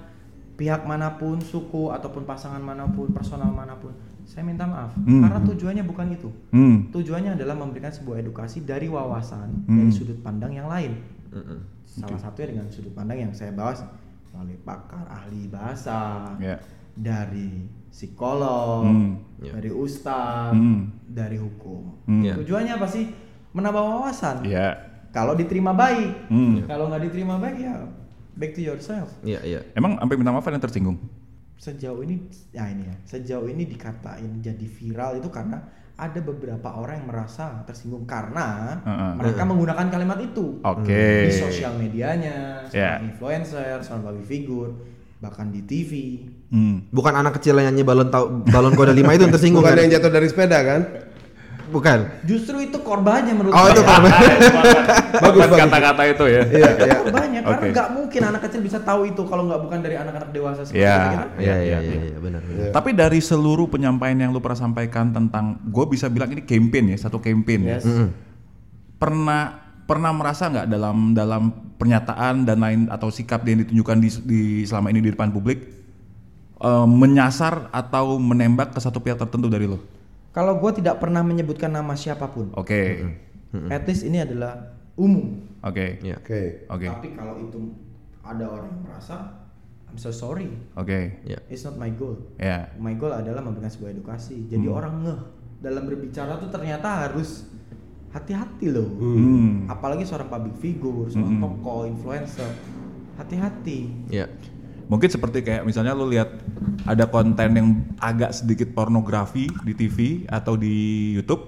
pihak 0.58 0.82
mana 0.90 1.14
pun, 1.14 1.38
suku 1.38 1.94
ataupun 1.94 2.26
pasangan 2.26 2.58
mana 2.58 2.82
pun, 2.90 3.14
personal 3.14 3.54
mana 3.54 3.78
pun. 3.78 3.94
Saya 4.26 4.42
minta 4.42 4.66
maaf 4.66 4.90
Hmm. 4.98 5.22
karena 5.22 5.38
tujuannya 5.46 5.84
bukan 5.86 6.06
itu. 6.10 6.28
Hmm. 6.50 6.90
Tujuannya 6.90 7.38
adalah 7.38 7.54
memberikan 7.54 7.94
sebuah 7.94 8.26
edukasi 8.26 8.66
dari 8.66 8.90
wawasan 8.90 9.70
Hmm. 9.70 9.86
dari 9.86 9.90
sudut 9.94 10.18
pandang 10.18 10.50
yang 10.50 10.66
lain. 10.66 10.98
Salah 11.86 12.18
satunya 12.18 12.58
dengan 12.58 12.66
sudut 12.74 12.90
pandang 12.90 13.22
yang 13.22 13.30
saya 13.30 13.54
bawa 13.54 13.70
melalui 14.34 14.58
pakar 14.66 15.06
ahli 15.06 15.46
bahasa, 15.46 16.26
Ya. 16.42 16.58
dari 16.98 17.70
psikolog, 17.94 18.82
Hmm. 18.82 19.22
dari 19.38 19.70
ustadz, 19.70 20.50
Hmm. 20.50 20.90
dari 21.06 21.38
hukum. 21.38 21.94
Hmm. 22.10 22.26
Ya. 22.26 22.34
Tujuannya 22.34 22.74
apa 22.74 22.90
sih? 22.90 23.06
Menambah 23.54 23.78
wawasan. 23.78 24.42
Iya. 24.42 24.74
Kalau 25.14 25.38
diterima 25.38 25.70
baik, 25.70 26.26
Hmm. 26.26 26.66
kalau 26.66 26.90
nggak 26.90 27.06
diterima 27.06 27.38
baik 27.38 27.62
ya 27.62 27.86
back 28.34 28.50
to 28.50 28.60
yourself. 28.60 29.14
Iya 29.22 29.38
iya. 29.46 29.60
Emang 29.72 29.94
sampai 29.94 30.18
minta 30.18 30.34
maaf 30.34 30.42
ada 30.42 30.58
yang 30.58 30.64
tersinggung? 30.66 30.98
Sejauh 31.54 32.02
ini, 32.02 32.18
ya 32.50 32.66
ini 32.66 32.82
ya, 32.82 32.96
sejauh 33.06 33.46
ini 33.46 33.62
dikatain 33.64 34.42
jadi 34.42 34.66
viral 34.66 35.22
itu 35.22 35.30
karena 35.30 35.62
ada 35.94 36.18
beberapa 36.18 36.74
orang 36.74 36.98
yang 36.98 37.08
merasa 37.08 37.62
tersinggung 37.62 38.02
karena 38.04 38.74
Heeh. 38.82 39.12
mereka 39.14 39.46
menggunakan 39.46 39.86
kalimat 39.86 40.18
itu 40.18 40.58
Oke. 40.60 41.30
di 41.30 41.32
sosial 41.32 41.78
medianya, 41.78 42.66
Ya. 42.68 42.98
seorang 42.98 43.06
influencer, 43.06 43.78
seorang 43.80 44.02
public 44.02 44.26
figure, 44.26 44.70
bahkan 45.24 45.48
di 45.48 45.64
TV. 45.64 46.20
Hmm. 46.52 46.84
Bukan 46.88 47.10
anak 47.10 47.40
kecil 47.40 47.56
yang 47.56 47.72
nyanyi 47.72 47.80
balon 47.82 48.08
tau 48.08 48.28
balon 48.44 48.76
kode 48.76 48.92
lima 48.92 49.10
itu 49.10 49.24
yang 49.24 49.32
tersinggung 49.32 49.64
Bukan 49.64 49.72
kan? 49.72 49.80
yang 49.80 49.92
jatuh 49.94 50.12
dari 50.12 50.28
sepeda 50.28 50.60
kan? 50.60 50.80
Bukan. 51.64 51.98
Justru 52.22 52.60
itu 52.60 52.76
korbannya 52.78 53.32
menurut 53.32 53.50
Oh, 53.50 53.64
saya. 53.64 53.72
itu 53.72 53.82
korban. 53.82 54.12
Bagus, 55.24 55.40
bagus. 55.40 55.58
kata-kata 55.58 56.02
itu 56.06 56.24
ya. 56.26 56.42
Iya, 56.44 56.70
iya. 56.86 56.94
korbannya 57.00 57.40
karena 57.40 57.56
Oke. 57.56 57.68
nggak 57.72 57.88
mungkin 57.90 58.20
anak 58.22 58.40
kecil 58.44 58.60
bisa 58.60 58.78
tahu 58.78 59.00
itu 59.06 59.22
kalau 59.24 59.48
nggak 59.48 59.60
bukan 59.62 59.78
dari 59.80 59.96
anak-anak 59.96 60.28
dewasa 60.28 60.60
seperti 60.62 60.84
Iya. 60.84 60.98
kita. 61.00 61.24
Iya 61.34 61.54
Iya, 61.56 61.56
iya 61.56 61.78
iya. 61.80 62.18
benar. 62.20 62.40
Iya. 62.44 62.68
Tapi 62.70 62.90
dari 62.92 63.18
seluruh 63.18 63.66
penyampaian 63.66 64.18
yang 64.18 64.30
lu 64.30 64.38
pernah 64.38 64.60
sampaikan 64.60 65.08
tentang, 65.10 65.56
gue 65.64 65.84
bisa 65.88 66.06
bilang 66.06 66.28
ini 66.28 66.44
campaign 66.44 66.92
ya, 66.92 66.98
satu 67.00 67.16
campaign. 67.18 67.60
ya. 67.64 67.72
Yes. 67.74 67.88
Mm-mm. 67.88 68.08
Pernah 68.94 69.63
pernah 69.84 70.10
merasa 70.10 70.48
nggak 70.48 70.66
dalam 70.66 71.12
dalam 71.12 71.42
pernyataan 71.76 72.48
dan 72.48 72.58
lain 72.58 72.80
atau 72.88 73.08
sikap 73.08 73.44
yang 73.44 73.60
ditunjukkan 73.62 73.96
di, 74.00 74.08
di 74.24 74.40
selama 74.64 74.88
ini 74.88 75.04
di 75.04 75.10
depan 75.12 75.28
publik 75.28 75.68
eh, 76.58 76.86
menyasar 76.88 77.68
atau 77.68 78.16
menembak 78.16 78.72
ke 78.72 78.80
satu 78.80 78.98
pihak 78.98 79.20
tertentu 79.20 79.48
dari 79.48 79.68
lo? 79.68 79.78
Kalau 80.34 80.58
gue 80.58 80.70
tidak 80.74 80.98
pernah 80.98 81.22
menyebutkan 81.22 81.70
nama 81.70 81.94
siapa 81.94 82.26
pun, 82.26 82.50
Oke, 82.58 83.06
at 83.70 83.86
least 83.86 84.02
ini 84.02 84.18
adalah 84.18 84.74
umum. 84.98 85.46
oke, 85.62 86.02
Iya. 86.02 86.18
Oke. 86.18 86.66
oke, 86.66 86.86
Tapi 86.90 87.08
kalau 87.14 87.38
itu 87.38 87.70
ada 88.18 88.42
orang 88.42 88.66
yang 88.66 88.82
merasa, 88.82 89.46
I'm 89.86 89.94
so 89.94 90.10
sorry, 90.10 90.50
oke, 90.74 91.22
Iya. 91.22 91.38
it's 91.46 91.62
not 91.62 91.78
my 91.78 91.86
goal. 91.94 92.18
ya, 92.34 92.66
My 92.82 92.98
goal 92.98 93.14
adalah 93.14 93.46
memberikan 93.46 93.70
sebuah 93.70 93.94
edukasi. 93.94 94.50
Jadi 94.50 94.66
orang 94.66 95.06
ngeh 95.06 95.20
dalam 95.62 95.86
berbicara 95.86 96.42
tuh 96.42 96.50
ternyata 96.50 97.06
harus 97.06 97.46
hati-hati 98.14 98.70
loh. 98.70 98.86
hmm, 98.86 99.66
Apalagi 99.66 100.06
seorang 100.06 100.30
public 100.30 100.54
figure, 100.56 101.10
seorang 101.10 101.42
tokoh, 101.42 101.84
influencer. 101.84 102.50
hati-hati. 103.14 104.10
Iya. 104.10 104.26
Mungkin 104.84 105.06
seperti 105.06 105.40
kayak 105.40 105.62
misalnya 105.62 105.94
lu 105.94 106.06
lihat 106.06 106.34
ada 106.84 107.06
konten 107.06 107.50
yang 107.50 107.68
agak 107.96 108.34
sedikit 108.34 108.70
pornografi 108.70 109.46
di 109.62 109.72
TV 109.72 109.98
atau 110.26 110.58
di 110.58 110.74
YouTube, 111.14 111.40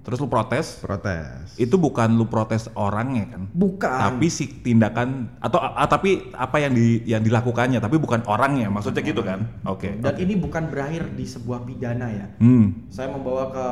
terus 0.00 0.20
lu 0.20 0.28
protes, 0.28 0.78
Protes. 0.78 1.56
itu 1.56 1.74
bukan 1.74 2.12
lu 2.12 2.24
protes 2.24 2.68
orangnya 2.72 3.24
kan, 3.34 3.42
Bukan. 3.50 3.88
tapi 3.88 4.28
si 4.28 4.46
tindakan 4.62 5.32
atau 5.40 5.58
ah, 5.58 5.84
tapi 5.84 6.28
apa 6.30 6.60
yang 6.60 6.72
di 6.72 7.02
yang 7.02 7.20
dilakukannya, 7.20 7.80
tapi 7.80 7.96
bukan 7.98 8.22
orangnya, 8.24 8.68
maksudnya 8.68 9.00
gitu 9.00 9.24
kan? 9.24 9.48
Oke. 9.64 9.98
Dan 9.98 10.14
ini 10.20 10.36
bukan 10.36 10.68
berakhir 10.68 11.08
di 11.12 11.24
sebuah 11.24 11.64
pidana 11.64 12.06
ya. 12.08 12.26
Hmm. 12.38 12.86
Saya 12.92 13.10
membawa 13.10 13.48
ke 13.48 13.66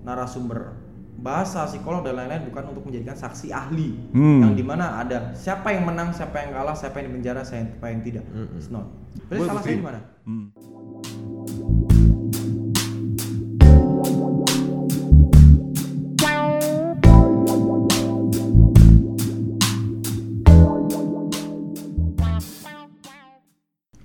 narasumber 0.00 0.80
bahasa 1.20 1.68
psikolog 1.68 2.00
dan 2.00 2.16
lain-lain 2.16 2.48
bukan 2.48 2.72
untuk 2.72 2.88
menjadikan 2.88 3.12
saksi 3.12 3.52
ahli 3.52 3.92
Hmm. 4.16 4.40
yang 4.40 4.54
di 4.56 4.64
mana 4.64 5.04
ada 5.04 5.36
siapa 5.36 5.68
yang 5.76 5.84
menang, 5.84 6.16
siapa 6.16 6.40
yang 6.40 6.56
kalah, 6.56 6.72
siapa 6.72 6.96
yang 7.00 7.12
di 7.12 7.14
penjara, 7.20 7.44
siapa 7.44 7.86
yang 7.92 8.00
tidak. 8.00 8.24
It's 8.56 8.72
not. 8.72 8.88
Berarti 9.28 9.44
salah 9.44 9.62
saya 9.62 9.76
di 9.76 9.84
mana? 9.84 10.00
Hmm. 10.24 10.46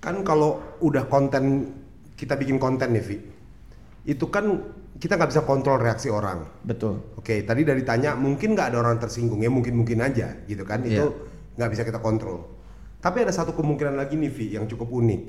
Kan 0.04 0.22
kalau 0.22 0.62
udah 0.86 1.10
konten 1.10 1.74
kita 2.14 2.38
bikin 2.38 2.62
konten 2.62 2.94
nih, 2.94 3.02
Vi. 3.02 3.18
Itu 4.06 4.30
kan 4.30 4.62
kita 4.96 5.20
nggak 5.20 5.30
bisa 5.36 5.44
kontrol 5.44 5.82
reaksi 5.82 6.08
orang. 6.08 6.48
Betul. 6.64 7.04
Oke, 7.20 7.44
tadi 7.44 7.68
dari 7.68 7.84
tanya 7.84 8.16
mungkin 8.16 8.56
nggak 8.56 8.72
ada 8.72 8.78
orang 8.80 8.96
tersinggung 9.02 9.44
ya 9.44 9.52
mungkin 9.52 9.76
mungkin 9.76 10.00
aja 10.00 10.40
gitu 10.48 10.64
kan 10.64 10.86
itu 10.88 11.04
nggak 11.60 11.70
bisa 11.74 11.84
kita 11.84 12.00
kontrol. 12.00 12.48
Tapi 13.04 13.22
ada 13.22 13.34
satu 13.36 13.54
kemungkinan 13.54 14.00
lagi 14.00 14.16
nih 14.16 14.32
Vi 14.32 14.46
yang 14.56 14.66
cukup 14.66 14.90
unik. 14.90 15.22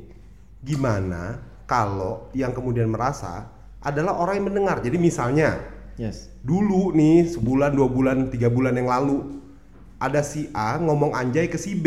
Gimana 0.62 1.42
kalau 1.66 2.30
yang 2.32 2.54
kemudian 2.54 2.88
merasa 2.88 3.50
adalah 3.82 4.16
orang 4.16 4.40
yang 4.40 4.46
mendengar. 4.52 4.78
Jadi 4.80 4.96
misalnya 4.96 5.76
Yes. 5.96 6.28
dulu 6.44 6.92
nih 6.92 7.24
sebulan 7.32 7.72
dua 7.72 7.88
bulan 7.88 8.28
tiga 8.28 8.52
bulan 8.52 8.76
yang 8.76 8.84
lalu 8.92 9.40
ada 9.96 10.20
si 10.20 10.52
A 10.52 10.76
ngomong 10.76 11.16
anjay 11.16 11.48
ke 11.48 11.56
si 11.56 11.72
B. 11.72 11.86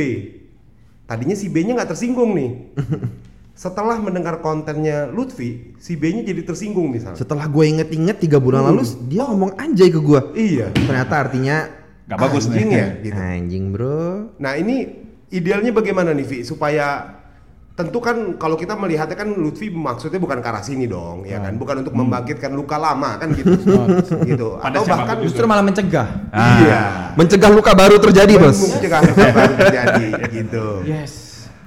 Tadinya 1.06 1.38
si 1.38 1.50
B-nya 1.50 1.78
nggak 1.78 1.94
tersinggung 1.94 2.34
nih. 2.34 2.52
Setelah 3.60 4.00
mendengar 4.00 4.40
kontennya 4.40 5.12
Lutfi, 5.12 5.76
si 5.76 6.00
B-nya 6.00 6.24
jadi 6.24 6.48
tersinggung 6.48 6.88
misalnya. 6.88 7.20
Setelah 7.20 7.44
gue 7.44 7.66
inget-inget 7.68 8.16
tiga 8.18 8.40
bulan 8.40 8.64
lalu 8.64 8.88
dia 9.06 9.28
ngomong 9.28 9.52
anjay 9.54 9.92
ke 9.92 10.00
gue. 10.00 10.22
Iya. 10.32 10.72
Ternyata 10.72 11.16
artinya 11.20 11.68
Gak 12.08 12.18
bagus 12.18 12.48
Anjing 12.48 12.72
nih. 12.72 12.80
ya 12.80 12.88
gitu. 13.04 13.20
anjing 13.20 13.64
bro. 13.70 14.32
Nah 14.40 14.56
ini 14.56 14.88
idealnya 15.30 15.70
bagaimana 15.70 16.10
nih 16.10 16.24
Vi 16.24 16.40
supaya 16.42 17.20
tentu 17.76 18.00
kan 18.00 18.36
kalau 18.36 18.56
kita 18.56 18.74
melihatnya 18.74 19.14
kan 19.14 19.30
Lutfi 19.30 19.68
maksudnya 19.68 20.18
bukan 20.18 20.40
ke 20.40 20.48
arah 20.48 20.60
sini 20.60 20.84
dong 20.84 21.24
ya 21.24 21.40
kan 21.40 21.54
bukan 21.54 21.80
untuk 21.80 21.94
membangkitkan 21.94 22.52
luka 22.52 22.76
lama 22.76 23.16
kan 23.16 23.30
gitu 23.32 23.56
gitu 24.32 24.56
Pada 24.58 24.72
atau 24.74 24.84
bahkan. 24.86 25.16
Justru 25.20 25.44
malah 25.44 25.62
mencegah. 25.62 26.08
iya 26.32 27.12
Mencegah 27.14 27.52
luka 27.52 27.72
baru 27.72 28.00
terjadi 28.00 28.34
bos. 28.36 28.56
mencegah 28.58 29.00
luka 29.04 29.26
baru 29.30 29.54
terjadi 29.60 30.08
gitu 30.34 30.66
Yes. 30.84 31.14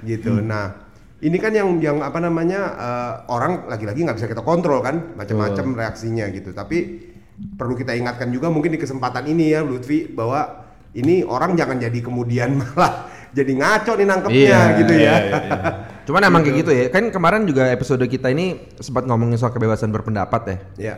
gitu 0.03 0.41
nah 0.41 0.82
ini 1.23 1.37
kan 1.39 1.55
yang 1.55 1.79
yang 1.79 2.03
apa 2.03 2.19
namanya 2.19 2.61
eh, 2.75 3.13
orang 3.31 3.71
lagi-lagi 3.71 4.03
nggak 4.03 4.19
bisa 4.19 4.29
kita 4.29 4.43
kontrol 4.43 4.83
kan 4.83 5.15
macam-macam 5.15 5.79
reaksinya 5.79 6.27
gitu 6.35 6.51
tapi 6.51 7.09
perlu 7.57 7.79
kita 7.79 7.95
ingatkan 7.95 8.29
juga 8.35 8.51
mungkin 8.51 8.75
di 8.75 8.81
kesempatan 8.83 9.31
ini 9.31 9.55
ya 9.55 9.63
Lutfi 9.63 10.11
bahwa 10.11 10.67
ini 10.93 11.23
orang 11.25 11.55
jangan 11.55 11.79
jadi 11.79 11.99
kemudian 12.03 12.55
malah 12.61 13.09
jadi 13.33 13.53
ngaco 13.57 13.93
nih 13.97 14.07
nangkepnya 14.07 14.43
Iya, 14.45 14.61
gitu 14.77 14.93
ya 14.93 15.01
Iya, 15.01 15.15
iya, 15.25 15.39
iya. 15.41 15.93
Cuman 16.03 16.23
emang 16.27 16.43
kayak 16.43 16.57
gitu 16.67 16.71
ya. 16.75 16.85
Kan 16.91 17.09
kemarin 17.15 17.47
juga 17.47 17.71
episode 17.71 18.03
kita 18.11 18.29
ini 18.29 18.59
sempat 18.83 19.07
ngomongin 19.07 19.39
soal 19.39 19.55
kebebasan 19.55 19.95
berpendapat 19.95 20.43
ya. 20.43 20.57
ya 20.77 20.95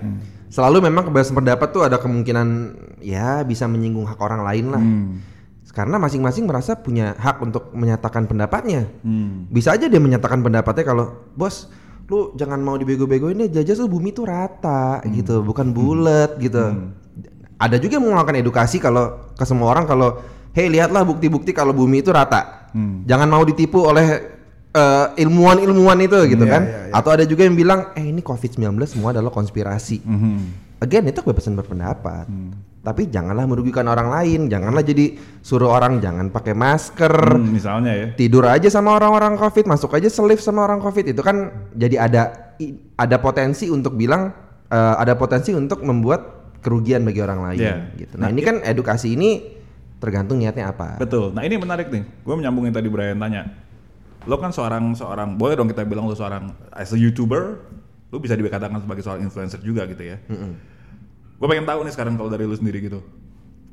Selalu 0.49 0.88
memang 0.88 1.07
kebebasan 1.07 1.37
pendapat 1.37 1.69
tuh 1.71 1.85
ada 1.85 2.00
kemungkinan 2.00 2.49
ya 3.04 3.45
bisa 3.45 3.69
menyinggung 3.69 4.09
hak 4.09 4.16
orang 4.16 4.40
lain 4.43 4.66
lah. 4.73 4.83
Hmm. 4.83 5.21
Karena 5.75 5.99
masing-masing 5.99 6.47
merasa 6.47 6.73
punya 6.75 7.12
hak 7.14 7.43
untuk 7.43 7.75
menyatakan 7.75 8.25
pendapatnya. 8.25 8.87
Hmm. 9.02 9.50
Bisa 9.50 9.75
aja 9.75 9.85
dia 9.85 9.99
menyatakan 9.99 10.40
pendapatnya 10.40 10.87
kalau 10.87 11.04
bos 11.35 11.66
lu 12.04 12.31
jangan 12.35 12.61
mau 12.61 12.76
dibego-begoin 12.76 13.33
deh 13.35 13.49
jajas 13.50 13.81
tuh 13.81 13.88
bumi 13.88 14.12
tuh 14.12 14.28
rata 14.28 15.00
gitu 15.09 15.40
bukan 15.40 15.73
bulat 15.73 16.37
gitu 16.37 16.93
ada 17.57 17.81
juga 17.81 17.97
yang 17.97 18.04
mengeluarkan 18.04 18.37
edukasi 18.37 18.76
kalau 18.76 19.33
ke 19.33 19.40
semua 19.43 19.73
orang 19.73 19.88
kalau 19.88 20.21
hey 20.52 20.69
lihatlah 20.69 21.00
bukti-bukti 21.00 21.50
kalau 21.50 21.73
bumi 21.73 22.04
itu 22.04 22.12
rata 22.12 22.69
Hmm. 22.76 23.09
jangan 23.09 23.25
mau 23.25 23.40
ditipu 23.40 23.88
oleh 23.88 24.35
eh, 24.69 25.07
ilmuwan-ilmuwan 25.16 25.97
itu 26.02 26.19
gitu 26.28 26.45
Iya, 26.45 26.52
kan 26.52 26.62
iya, 26.66 26.78
iya. 26.83 26.93
atau 26.93 27.11
ada 27.14 27.25
juga 27.25 27.47
yang 27.47 27.54
bilang 27.54 27.95
eh 27.95 28.04
ini 28.04 28.21
covid-19 28.21 28.61
semua 28.85 29.16
adalah 29.16 29.31
konspirasi 29.31 30.04
Mhm. 30.04 30.37
again 30.83 31.09
itu 31.09 31.23
kebebasan 31.23 31.57
berpendapat 31.57 32.28
tapi 32.85 33.09
janganlah 33.09 33.43
merugikan 33.45 33.88
orang 33.88 34.12
lain 34.12 34.47
janganlah 34.47 34.81
jadi 34.81 35.17
suruh 35.41 35.73
orang 35.73 35.99
jangan 35.99 36.29
pakai 36.29 36.53
masker 36.53 37.14
Hmm, 37.33 37.49
misalnya 37.49 37.93
ya. 37.93 38.07
tidur 38.12 38.45
aja 38.45 38.69
sama 38.69 38.93
orang-orang 38.93 39.35
covid 39.35 39.64
masuk 39.64 39.91
aja 39.91 40.07
selif 40.07 40.38
sama 40.38 40.62
orang 40.62 40.79
covid 40.79 41.09
itu 41.09 41.25
kan 41.25 41.37
jadi 41.73 41.97
ada 41.99 42.23
ada 42.95 43.17
potensi 43.17 43.67
untuk 43.67 43.97
bilang 43.97 44.31
eh, 44.67 44.95
ada 44.95 45.17
potensi 45.17 45.50
untuk 45.50 45.81
membuat 45.81 46.21
kerugian 46.61 47.03
bagi 47.03 47.19
orang 47.19 47.41
lain 47.43 47.59
Iya. 47.59 47.76
gitu 47.99 48.14
nah, 48.14 48.29
ini 48.29 48.41
kan 48.41 48.61
edukasi 48.61 49.12
ini 49.12 49.57
tergantung 49.97 50.37
niatnya 50.37 50.69
apa 50.69 50.97
Betul. 50.99 51.33
Nah 51.33 51.41
ini 51.41 51.57
menarik 51.57 51.88
nih. 51.88 52.05
Gue 52.21 52.35
menyambungin 52.35 52.69
tadi 52.71 52.87
Brian 52.87 53.17
tanya. 53.17 53.49
Lo 54.25 54.37
kan 54.37 54.53
seorang 54.53 54.93
seorang 54.93 55.33
boleh 55.35 55.57
dong 55.57 55.64
kita 55.64 55.81
bilang 55.83 56.05
lo 56.05 56.12
seorang 56.12 56.53
as 56.71 56.93
a 56.93 56.99
youtuber, 56.99 57.64
lo 58.09 58.17
bisa 58.17 58.33
dikatakan 58.33 58.76
sebagai 58.79 59.00
seorang 59.00 59.25
influencer 59.25 59.61
juga 59.61 59.85
gitu 59.87 60.05
ya. 60.05 60.21
Gue 61.35 61.47
pengen 61.47 61.67
tahu 61.67 61.81
nih 61.83 61.93
sekarang 61.93 62.14
kalau 62.14 62.31
dari 62.31 62.45
lo 62.45 62.55
sendiri 62.55 62.79
gitu. 62.81 63.00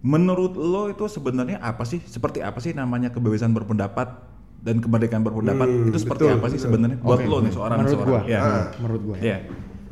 Menurut 0.02 0.58
lo 0.58 0.90
itu 0.90 1.06
sebenarnya 1.06 1.62
apa 1.62 1.86
sih? 1.86 2.02
Seperti 2.02 2.42
apa 2.42 2.58
sih 2.58 2.74
namanya 2.74 3.14
kebebasan 3.14 3.54
berpendapat 3.54 4.18
dan 4.62 4.82
kemerdekaan 4.82 5.22
berpendapat? 5.22 5.68
Hmm, 5.70 5.90
itu 5.94 5.98
seperti 6.02 6.26
betul, 6.26 6.38
apa 6.42 6.48
sih 6.50 6.60
sebenarnya 6.60 6.98
buat 6.98 7.22
Oke. 7.22 7.30
lo 7.30 7.38
nih 7.46 7.54
seorang 7.54 7.78
menurut 7.86 7.94
seorang? 7.94 8.10
gua, 8.10 8.22
Ya. 8.26 8.40
Ah. 8.42 8.66
menurut 8.82 9.02
gua. 9.06 9.18
Iya. 9.22 9.38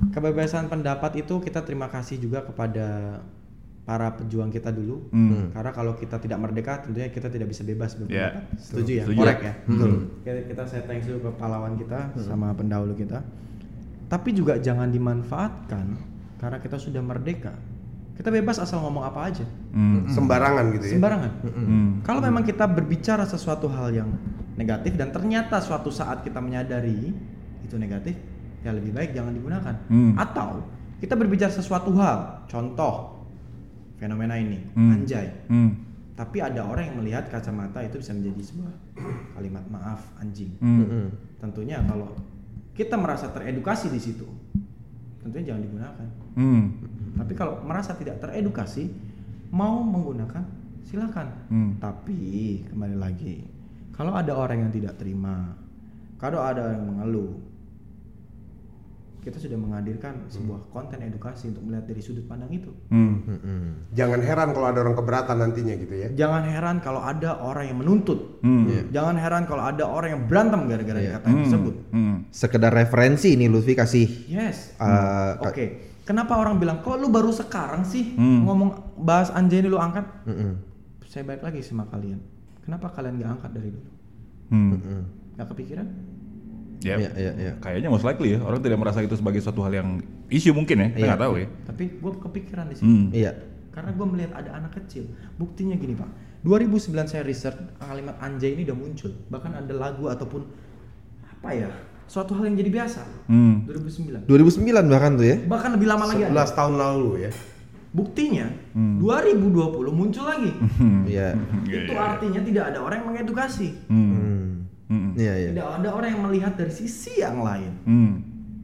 Kebebasan 0.09 0.65
pendapat 0.65 1.11
itu 1.19 1.33
kita 1.37 1.61
terima 1.61 1.91
kasih 1.93 2.17
juga 2.17 2.41
kepada 2.41 3.19
para 3.85 4.13
pejuang 4.17 4.49
kita 4.49 4.69
dulu. 4.73 5.09
Hmm. 5.13 5.49
Karena 5.49 5.71
kalau 5.73 5.93
kita 5.93 6.17
tidak 6.17 6.37
merdeka, 6.37 6.81
tentunya 6.81 7.09
kita 7.09 7.29
tidak 7.29 7.49
bisa 7.49 7.61
bebas 7.61 7.93
Iya. 7.93 8.01
berpendapat. 8.01 8.41
Setuju 8.57 8.91
ya? 8.93 9.03
Setuju. 9.05 9.17
Korek 9.21 9.39
ya. 9.41 9.53
Betul. 9.65 9.91
Kita, 10.25 10.31
kita 10.45 10.63
saya 10.65 10.81
thanks 10.85 11.05
dulu 11.05 11.19
ke 11.21 11.31
pahlawan 11.37 11.73
kita 11.77 11.99
sama 12.17 12.53
pendahulu 12.53 12.93
kita. 12.93 13.21
Tapi 14.09 14.29
juga 14.33 14.57
jangan 14.57 14.89
dimanfaatkan 14.89 15.85
karena 16.39 16.57
kita 16.57 16.79
sudah 16.79 17.03
merdeka. 17.03 17.51
Kita 18.15 18.27
bebas 18.27 18.59
asal 18.59 18.83
ngomong 18.83 19.07
apa 19.07 19.31
aja, 19.31 19.47
Hmm. 19.71 20.03
sembarangan 20.11 20.75
gitu 20.75 20.85
ya 20.91 20.93
sembarangan. 20.99 21.31
Hmm. 21.39 21.89
Kalau 22.03 22.19
memang 22.19 22.43
kita 22.43 22.67
berbicara 22.67 23.23
sesuatu 23.23 23.71
hal 23.71 23.95
yang 23.95 24.09
negatif 24.59 24.99
dan 24.99 25.15
ternyata 25.15 25.63
suatu 25.63 25.87
saat 25.87 26.19
kita 26.23 26.43
menyadari 26.43 27.15
itu 27.63 27.75
negatif, 27.79 28.19
ya 28.59 28.75
lebih 28.75 28.91
baik 28.91 29.15
jangan 29.15 29.31
digunakan. 29.31 29.75
Hmm. 29.87 30.19
Atau 30.19 30.67
kita 30.99 31.15
berbicara 31.15 31.47
sesuatu 31.47 31.95
hal, 31.95 32.43
contoh 32.51 33.23
fenomena 33.95 34.35
ini, 34.35 34.67
Hmm. 34.75 34.99
anjay. 34.99 35.31
Hmm. 35.47 35.87
Tapi 36.19 36.43
ada 36.43 36.67
orang 36.67 36.91
yang 36.91 36.97
melihat 36.99 37.31
kacamata 37.31 37.79
itu 37.79 38.03
bisa 38.03 38.11
menjadi 38.11 38.51
sebuah 38.51 38.73
kalimat 39.39 39.63
maaf 39.71 40.03
anjing. 40.19 40.51
Hmm. 40.59 41.07
Tentunya 41.39 41.79
kalau 41.87 42.11
kita 42.75 42.99
merasa 42.99 43.31
teredukasi 43.31 43.87
di 43.87 43.99
situ, 44.03 44.27
tentunya 45.23 45.53
jangan 45.53 45.63
digunakan. 45.63 46.07
Hmm. 46.35 46.63
Tapi 47.19 47.33
kalau 47.35 47.59
merasa 47.63 47.95
tidak 47.95 48.23
teredukasi, 48.23 48.87
mau 49.51 49.83
menggunakan 49.83 50.43
silakan. 50.87 51.27
Hmm. 51.51 51.71
Tapi 51.81 52.63
kembali 52.69 52.97
lagi, 52.97 53.43
kalau 53.91 54.15
ada 54.15 54.31
orang 54.35 54.67
yang 54.67 54.71
tidak 54.71 54.95
terima, 54.95 55.53
kalau 56.15 56.39
ada 56.39 56.75
yang 56.75 56.87
mengeluh, 56.87 57.48
kita 59.19 59.35
sudah 59.35 59.55
menghadirkan 59.55 60.25
sebuah 60.27 60.71
konten 60.71 60.99
edukasi 60.99 61.51
untuk 61.51 61.63
melihat 61.63 61.85
dari 61.85 61.99
sudut 61.99 62.23
pandang 62.23 62.47
itu. 62.49 62.71
Hmm. 62.87 63.19
Mm-mm. 63.23 63.91
jangan 63.91 64.19
heran 64.19 64.49
kalau 64.51 64.67
ada 64.67 64.79
orang 64.79 64.95
keberatan 64.95 65.35
nantinya 65.37 65.73
gitu 65.75 65.93
ya 65.93 66.07
Jangan 66.15 66.43
heran 66.45 66.75
kalau 66.79 67.01
ada 67.01 67.35
orang 67.37 67.65
yang 67.67 67.77
menuntut. 67.77 68.39
Hmm. 68.39 68.87
Jangan 68.89 69.15
heran 69.15 69.43
kalau 69.43 69.63
ada 69.63 69.83
orang 69.83 70.09
yang 70.15 70.23
berantem 70.25 70.61
gara-gara 70.65 70.99
Iya. 70.99 71.11
kata 71.15 71.25
yang 71.27 71.39
tersebut. 71.43 71.75
Hmm. 71.91 72.15
sekedar 72.29 72.71
referensi 72.71 73.33
ini 73.33 73.45
Lutfi 73.45 73.73
kasih 73.73 74.07
Yes. 74.25 74.73
eh, 74.75 75.31
Oke. 75.39 75.65
Kenapa 76.03 76.33
orang 76.35 76.57
bilang 76.57 76.81
kok 76.81 76.97
lu 76.97 77.07
baru 77.07 77.29
sekarang 77.29 77.85
sih 77.85 78.15
Hmm. 78.15 78.41
ngomong 78.43 78.69
bahas 78.97 79.29
anjay 79.29 79.59
ini 79.59 79.69
lu 79.69 79.77
angkat? 79.77 80.07
mm-mm, 80.25 80.53
Saya 81.05 81.21
balik 81.23 81.43
lagi 81.43 81.59
sama 81.59 81.85
kalian. 81.85 82.17
Kenapa 82.61 82.89
kalian 82.89 83.17
gak 83.17 83.31
angkat 83.35 83.51
dari 83.51 83.69
dulu? 83.69 83.89
Hmm. 84.49 84.69
mm-mm. 84.73 85.01
Gak 85.35 85.47
kepikiran? 85.49 85.87
Ya, 86.79 86.95
Iya, 86.95 87.11
iya, 87.19 87.31
iya. 87.35 87.51
kayaknya 87.59 87.91
most 87.91 88.07
likely 88.07 88.33
ya 88.33 88.39
orang 88.39 88.63
tidak 88.63 88.79
merasa 88.79 89.03
itu 89.03 89.11
sebagai 89.11 89.43
suatu 89.43 89.59
hal 89.61 89.73
yang 89.75 89.99
isu 90.31 90.55
mungkin 90.55 90.79
ya, 90.79 90.87
kita 90.89 90.99
Iya. 90.99 91.07
nggak 91.11 91.21
tahu 91.21 91.33
ya. 91.35 91.47
Tapi 91.67 91.83
gue 91.99 92.11
kepikiran 92.23 92.65
di 92.71 92.75
sini. 92.79 92.87
Hmm. 92.87 93.07
iya 93.11 93.31
Karena 93.69 93.91
gue 93.91 94.05
melihat 94.07 94.31
ada 94.35 94.49
anak 94.55 94.71
kecil. 94.75 95.07
Buktinya 95.35 95.75
gini 95.75 95.93
pak, 95.93 96.07
2009 96.43 97.03
saya 97.05 97.23
research 97.23 97.59
kalimat 97.77 98.15
anjay 98.19 98.55
ini 98.55 98.63
udah 98.63 98.75
muncul. 98.75 99.11
Bahkan 99.27 99.51
ada 99.55 99.73
lagu 99.75 100.07
ataupun 100.07 100.47
apa 101.35 101.49
ya? 101.51 101.69
Suatu 102.07 102.33
hal 102.39 102.47
yang 102.47 102.57
jadi 102.57 102.71
biasa. 102.73 103.03
Hmm. 103.27 103.67
2009. 103.67 104.23
2009 104.25 104.87
bahkan 104.87 105.11
tuh 105.13 105.27
ya. 105.27 105.37
Bahkan 105.45 105.69
lebih 105.75 105.87
lama 105.87 106.05
lagi. 106.07 106.23
11 106.25 106.31
ada. 106.31 106.43
tahun 106.55 106.73
lalu 106.79 107.11
ya. 107.27 107.31
Buktinya 107.89 108.45
2020 108.73 109.91
muncul 109.91 110.25
lagi. 110.25 110.51
Iya. 111.05 111.35
Itu 111.65 111.93
artinya 112.09 112.41
tidak 112.41 112.63
ada 112.73 112.79
orang 112.81 113.03
yang 113.03 113.07
mengedukasi. 113.13 113.67
Hmm. 113.91 114.38
Hmm. 114.89 115.13
Hmm. 115.13 115.13
Iya, 115.15 115.33
iya. 115.37 115.49
Tidak 115.53 115.69
ada 115.81 115.89
orang 115.93 116.09
yang 116.17 116.23
melihat 116.25 116.53
dari 116.57 116.73
sisi 116.73 117.21
yang 117.21 117.45
lain. 117.45 117.73
Hmm. 117.85 118.13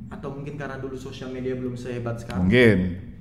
Atau 0.10 0.34
mungkin 0.34 0.58
karena 0.58 0.82
dulu 0.82 0.98
sosial 0.98 1.30
media 1.30 1.54
belum 1.54 1.78
sehebat 1.78 2.26
sekarang. 2.26 2.50
Mungkin. 2.50 2.78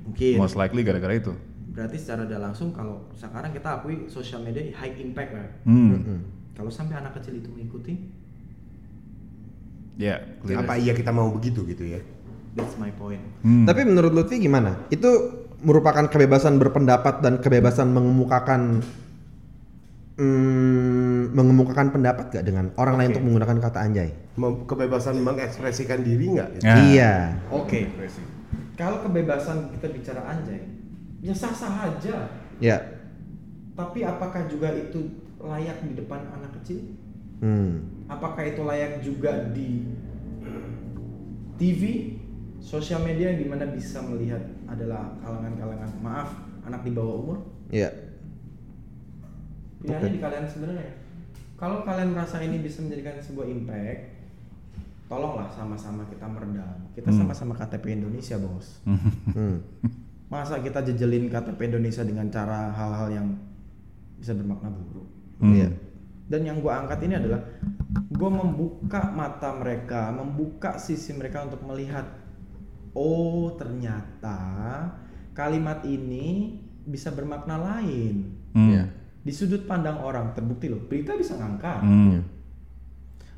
Mungkin. 0.08 0.36
Most 0.40 0.56
likely 0.56 0.80
gara-gara 0.80 1.14
itu. 1.14 1.32
Berarti 1.74 1.96
secara 2.00 2.24
tidak 2.24 2.50
langsung 2.50 2.72
kalau 2.72 3.12
sekarang 3.12 3.52
kita 3.52 3.68
akui 3.82 4.08
sosial 4.08 4.40
media 4.40 4.72
high 4.72 4.96
impact 4.96 5.30
kan. 5.36 5.48
Hmm. 5.68 6.24
Kalau 6.56 6.70
sampai 6.72 6.96
anak 6.96 7.20
kecil 7.20 7.38
itu 7.44 7.50
mengikuti, 7.52 7.94
Ya, 9.94 10.18
clear. 10.42 10.58
Apa 10.58 10.74
iya 10.74 10.90
kita 10.90 11.14
mau 11.14 11.30
begitu 11.30 11.62
gitu 11.70 11.86
ya? 11.86 12.02
that's 12.54 12.78
my 12.78 12.90
point. 12.94 13.20
Hmm. 13.42 13.66
Tapi 13.66 13.82
menurut 13.82 14.14
Lutfi 14.14 14.38
gimana? 14.38 14.86
Itu 14.88 15.42
merupakan 15.62 16.06
kebebasan 16.06 16.56
berpendapat 16.62 17.20
dan 17.20 17.42
kebebasan 17.42 17.90
mengemukakan 17.90 18.82
hmm, 20.18 21.34
mengemukakan 21.34 21.90
pendapat 21.90 22.30
gak 22.30 22.44
dengan 22.46 22.70
orang 22.78 22.98
lain 22.98 23.08
Oke. 23.10 23.12
untuk 23.18 23.24
menggunakan 23.26 23.58
kata 23.62 23.78
anjay? 23.82 24.10
Mem- 24.38 24.62
kebebasan 24.66 25.18
mengekspresikan 25.22 26.00
diri 26.02 26.34
nggak? 26.34 26.48
gitu? 26.58 26.64
Ya. 26.66 26.74
Iya. 26.78 27.14
Oke. 27.50 27.90
Kalau 28.74 29.02
kebebasan 29.06 29.70
kita 29.78 29.86
bicara 29.94 30.22
anjay, 30.26 30.62
ya 31.22 31.34
sah-sah 31.34 31.90
aja. 31.90 32.30
Ya. 32.58 32.78
Tapi 33.74 34.06
apakah 34.06 34.46
juga 34.46 34.70
itu 34.74 35.10
layak 35.42 35.82
di 35.82 35.98
depan 35.98 36.22
anak 36.30 36.54
kecil? 36.62 36.94
Hmm. 37.42 38.06
Apakah 38.06 38.46
itu 38.46 38.62
layak 38.62 39.02
juga 39.02 39.50
di 39.50 39.90
TV, 41.54 42.14
sosial 42.58 43.02
media 43.06 43.30
yang 43.30 43.40
di 43.42 43.48
mana 43.50 43.66
bisa 43.70 44.02
melihat 44.02 44.42
adalah 44.66 45.14
kalangan-kalangan 45.22 45.90
maaf 46.02 46.30
anak 46.66 46.82
di 46.82 46.90
bawah 46.90 47.14
umur? 47.22 47.38
Iya. 47.70 48.13
Pilihannya 49.84 50.08
Oke. 50.08 50.16
di 50.16 50.20
kalian 50.24 50.46
sebenarnya. 50.48 50.90
Kalau 51.54 51.84
kalian 51.84 52.16
merasa 52.16 52.40
ini 52.40 52.56
bisa 52.58 52.80
menjadikan 52.80 53.20
sebuah 53.20 53.46
impact, 53.46 54.00
tolonglah 55.06 55.52
sama-sama 55.52 56.08
kita 56.08 56.24
meredam. 56.24 56.88
Kita 56.96 57.12
Hmm. 57.12 57.18
sama-sama 57.20 57.52
KTP 57.52 58.00
Indonesia, 58.00 58.40
bos. 58.40 58.80
Hmm. 58.88 59.60
Masa 60.32 60.58
kita 60.58 60.80
jejelin 60.80 61.28
KTP 61.28 61.68
Indonesia 61.68 62.00
dengan 62.00 62.32
cara 62.32 62.72
hal-hal 62.72 63.08
yang 63.12 63.28
bisa 64.16 64.32
bermakna 64.32 64.72
buruk. 64.72 65.06
Hmm. 65.38 65.52
Iya. 65.52 65.68
Dan 66.24 66.40
yang 66.48 66.58
gue 66.64 66.72
angkat 66.72 67.04
ini 67.04 67.20
adalah 67.20 67.44
gue 68.08 68.30
membuka 68.32 69.12
mata 69.12 69.52
mereka, 69.52 70.08
membuka 70.08 70.80
sisi 70.80 71.12
mereka 71.12 71.44
untuk 71.44 71.60
melihat, 71.68 72.08
oh 72.96 73.52
ternyata 73.60 74.40
kalimat 75.36 75.84
ini 75.84 76.56
bisa 76.88 77.12
bermakna 77.12 77.60
lain. 77.60 78.32
Hmm. 78.56 78.72
Iya. 78.72 78.84
Di 79.24 79.32
sudut 79.32 79.64
pandang 79.64 80.04
orang 80.04 80.36
terbukti 80.36 80.68
loh, 80.68 80.84
berita 80.84 81.16
bisa 81.16 81.32
ngangkat. 81.40 81.80
Hmm. 81.80 82.20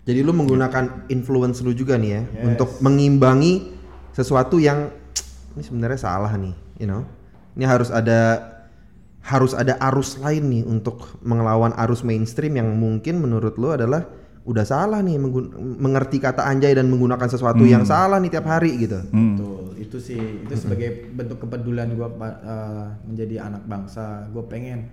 Jadi 0.02 0.18
lu 0.22 0.34
menggunakan 0.34 1.06
influence 1.10 1.62
lu 1.62 1.70
juga 1.74 1.94
nih 1.98 2.10
ya 2.10 2.22
Yes. 2.26 2.44
untuk 2.54 2.70
mengimbangi 2.82 3.74
sesuatu 4.10 4.58
yang 4.58 4.90
ini 5.54 5.62
sebenarnya 5.62 5.98
salah 5.98 6.34
nih, 6.34 6.54
you 6.82 6.86
know. 6.90 7.06
Ini 7.54 7.64
harus 7.70 7.94
ada 7.94 8.52
harus 9.26 9.54
ada 9.58 9.74
arus 9.90 10.22
lain 10.22 10.46
nih 10.46 10.62
untuk 10.62 11.18
mengelawan 11.26 11.74
arus 11.86 12.06
mainstream 12.06 12.54
yang 12.54 12.70
mungkin 12.78 13.18
menurut 13.18 13.58
lu 13.58 13.74
adalah 13.74 14.06
udah 14.46 14.62
salah 14.62 15.02
nih 15.02 15.18
mengerti 15.82 16.22
kata 16.22 16.46
anjay 16.46 16.70
dan 16.70 16.86
menggunakan 16.86 17.26
sesuatu 17.26 17.66
yang 17.66 17.82
salah 17.82 18.22
nih 18.22 18.30
tiap 18.30 18.46
hari 18.46 18.78
gitu. 18.78 19.02
Hmm. 19.10 19.34
Betul, 19.34 19.64
itu 19.82 19.98
sih 19.98 20.20
itu 20.46 20.54
sebagai 20.54 21.10
bentuk 21.10 21.42
kepedulian 21.42 21.90
gue 21.98 22.08
menjadi 23.10 23.42
anak 23.42 23.66
bangsa. 23.66 24.30
Gue 24.30 24.46
pengen, 24.46 24.86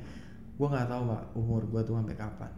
gue 0.53 0.67
nggak 0.69 0.85
tahu 0.85 1.01
pak 1.05 1.21
umur 1.33 1.61
gue 1.65 1.81
tuh 1.81 1.93
sampai 1.93 2.15
kapan. 2.15 2.51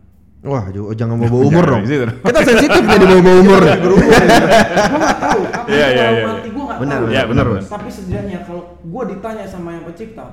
Wah, 0.45 0.69
jo- 0.69 0.93
jangan 0.93 1.17
bawa 1.17 1.41
umur 1.41 1.63
dong. 1.65 1.84
Kita 1.86 2.39
sensitif 2.43 2.84
jadi 2.86 3.01
bawa 3.03 3.21
bawa 3.23 3.38
umur. 3.39 3.62
gue 3.65 3.97
nggak 3.97 4.27
tahu 4.29 5.41
kapan 5.47 5.65
Iya, 5.65 5.88
gua 5.88 5.95
iya, 5.95 6.05
iya, 6.12 6.23
mati 6.27 6.49
gue 6.49 6.63
nggak 6.63 6.79
Benar, 6.79 6.99
tahu. 6.99 7.10
Iya, 7.10 7.23
benar, 7.25 7.45
benar. 7.49 7.63
Tapi 7.65 7.89
setidaknya 7.89 8.39
kalau 8.45 8.63
gue 8.77 9.03
ditanya 9.10 9.43
sama 9.45 9.69
yang 9.73 9.84
pencipta, 9.84 10.25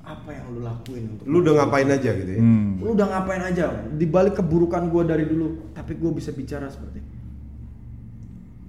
apa 0.00 0.30
yang 0.30 0.46
lu 0.48 0.60
lakuin 0.62 1.02
untuk 1.10 1.24
Lu 1.26 1.36
udah 1.42 1.52
ngapain 1.58 1.88
aja 1.90 2.10
gitu 2.14 2.30
ya? 2.30 2.38
Hmm. 2.38 2.78
lu 2.78 2.94
udah 2.94 3.06
ngapain 3.10 3.42
aja 3.42 3.64
di 3.90 4.06
balik 4.06 4.34
keburukan 4.34 4.86
gue 4.86 5.02
dari 5.02 5.26
dulu 5.26 5.74
tapi 5.74 5.98
gue 5.98 6.10
bisa 6.14 6.30
bicara 6.30 6.70
seperti 6.70 7.02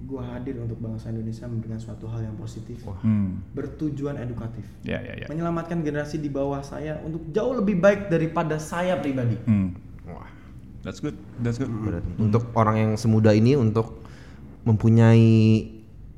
gue 0.08 0.22
hadir 0.24 0.56
untuk 0.56 0.80
bangsa 0.80 1.12
Indonesia 1.12 1.44
memberikan 1.44 1.76
suatu 1.76 2.08
hal 2.08 2.24
yang 2.24 2.32
positif 2.34 2.80
Hmm. 2.98 3.44
bertujuan 3.52 4.16
edukatif 4.16 4.64
Ya, 4.82 4.96
ya, 4.98 5.12
ya. 5.14 5.26
menyelamatkan 5.28 5.80
generasi 5.80 6.16
di 6.16 6.26
bawah 6.26 6.64
saya 6.64 6.96
untuk 6.98 7.28
jauh 7.28 7.52
lebih 7.52 7.76
baik 7.76 8.08
daripada 8.08 8.56
saya 8.56 8.96
pribadi 8.96 9.36
Hmm. 9.44 9.76
Wah, 10.04 10.24
That's 10.80 10.98
good. 10.98 11.20
That's 11.36 11.58
good. 11.58 11.68
berarti 11.68 12.08
untuk 12.16 12.48
orang 12.54 12.76
yang 12.78 12.92
semuda 12.94 13.30
ini 13.30 13.52
untuk 13.52 14.00
mempunyai 14.64 15.28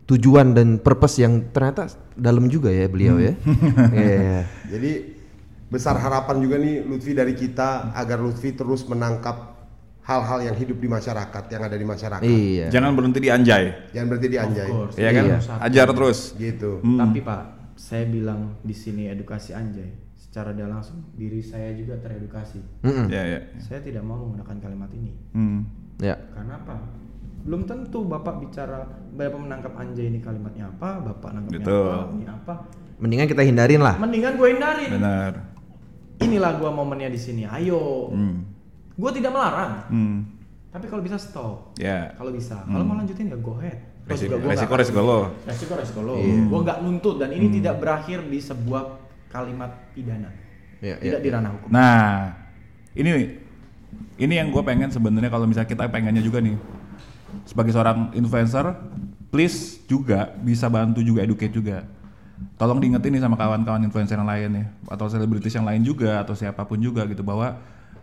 tujuan 0.06 0.52
dan 0.52 0.78
purpose 0.78 1.18
yang 1.18 1.50
ternyata 1.50 1.86
dalam 2.12 2.46
juga 2.46 2.68
ya 2.68 2.86
beliau 2.86 3.18
ya. 3.18 3.34
Iya. 3.92 4.46
Jadi 4.68 4.90
besar 5.66 5.94
harapan 5.96 6.36
juga 6.38 6.58
nih 6.58 6.82
Lutfi 6.82 7.10
dari 7.10 7.32
kita 7.32 7.90
agar 7.92 8.18
Lutfi 8.18 8.50
terus 8.52 8.82
menangkap 8.84 9.49
hal-hal 10.10 10.38
yang 10.42 10.56
hidup 10.58 10.78
di 10.82 10.88
masyarakat, 10.90 11.44
yang 11.54 11.62
ada 11.62 11.76
di 11.78 11.86
masyarakat. 11.86 12.26
Iya. 12.26 12.66
Jangan 12.74 12.90
berhenti 12.98 13.18
di 13.22 13.30
anjay. 13.30 13.64
Jangan 13.94 14.06
berarti 14.10 14.26
di 14.26 14.38
anjay. 14.42 14.68
Of 14.68 14.74
course. 14.74 14.96
Iya 14.98 15.10
kan? 15.14 15.24
Iya. 15.30 15.38
Ajar 15.62 15.86
terus. 15.94 16.18
Gitu. 16.34 16.70
Hmm. 16.82 16.98
tapi 16.98 17.22
pak 17.22 17.40
saya 17.80 18.04
bilang 18.04 18.60
di 18.60 18.76
sini 18.76 19.08
edukasi 19.08 19.56
anjay 19.56 19.88
secara 20.12 20.52
tidak 20.52 20.68
langsung 20.68 21.00
diri 21.16 21.40
saya 21.40 21.72
juga 21.72 21.96
teredukasi 21.96 22.60
Mm-mm. 22.84 23.08
Ya, 23.08 23.24
ya. 23.24 23.40
saya 23.56 23.80
tidak 23.80 24.04
mau 24.04 24.20
menggunakan 24.20 24.56
kalimat 24.60 24.90
ini 24.92 25.16
Hmm. 25.32 25.64
Ya. 25.96 26.16
Karena 26.36 26.60
apa? 26.60 26.76
Belum 27.40 27.64
tentu 27.64 28.04
Bapak 28.04 28.36
bicara 28.40 28.84
Bapak 29.16 29.40
menangkap 29.40 29.72
anjay 29.80 30.12
ini 30.12 30.20
kalimatnya 30.20 30.68
apa, 30.68 31.00
Bapak 31.00 31.32
nangkapnya 31.32 31.60
Betul. 31.64 31.88
apa, 31.88 32.04
ini 32.12 32.26
apa. 32.28 32.54
Mendingan 33.00 33.28
kita 33.32 33.42
hindarin 33.48 33.80
lah. 33.80 33.96
Mendingan 33.96 34.36
gue 34.36 34.48
hindarin. 34.52 34.90
Benar. 34.92 35.32
Inilah 36.20 36.52
gua 36.60 36.68
momennya 36.68 37.08
di 37.08 37.16
sini. 37.16 37.48
Ayo. 37.48 38.12
Hmm. 38.12 38.44
Gue 39.00 39.10
tidak 39.16 39.32
melarang. 39.32 39.72
Hmm. 39.88 40.18
Tapi 40.70 40.86
kalau 40.86 41.02
bisa 41.02 41.16
stop. 41.16 41.72
Ya. 41.80 42.12
Kalau 42.14 42.30
bisa. 42.30 42.60
Kalau 42.62 42.84
mau 42.84 42.94
lanjutin 43.00 43.32
ya 43.32 43.38
go 43.40 43.56
ahead. 43.58 43.80
Resiko, 44.10 44.42
gua 44.42 44.52
resiko, 44.76 45.00
lo. 45.00 45.30
Resiko 45.46 45.72
resiko 45.78 46.00
lo. 46.02 46.18
Gue 46.20 46.60
nggak 46.60 46.78
nuntut 46.84 47.16
dan 47.16 47.30
ini 47.32 47.48
tidak 47.60 47.80
berakhir 47.80 48.26
di 48.26 48.38
sebuah 48.42 48.98
kalimat 49.30 49.70
pidana. 49.94 50.30
Ya, 50.80 50.96
Tidak 50.96 51.20
ya. 51.20 51.24
di 51.24 51.28
ranah 51.30 51.50
hukum. 51.54 51.68
Nah, 51.70 52.34
ini 52.96 53.36
ini 54.16 54.34
yang 54.36 54.48
gue 54.48 54.62
pengen 54.64 54.88
sebenarnya 54.88 55.28
kalau 55.28 55.44
misalnya 55.44 55.68
kita 55.68 55.86
pengennya 55.92 56.24
juga 56.24 56.40
nih 56.40 56.56
sebagai 57.46 57.70
seorang 57.70 58.10
influencer, 58.16 58.66
please 59.30 59.82
juga 59.86 60.34
bisa 60.42 60.66
bantu 60.66 61.00
juga 61.04 61.22
educate 61.22 61.54
juga. 61.54 61.86
Tolong 62.56 62.80
diingetin 62.80 63.20
nih 63.20 63.22
sama 63.22 63.36
kawan-kawan 63.36 63.84
influencer 63.84 64.16
yang 64.16 64.28
lain 64.28 64.50
ya, 64.56 64.64
atau 64.88 65.06
selebritis 65.12 65.52
yang 65.52 65.68
lain 65.68 65.84
juga, 65.84 66.24
atau 66.24 66.32
siapa 66.32 66.64
pun 66.64 66.80
juga 66.80 67.04
gitu 67.04 67.20
bahwa, 67.20 67.60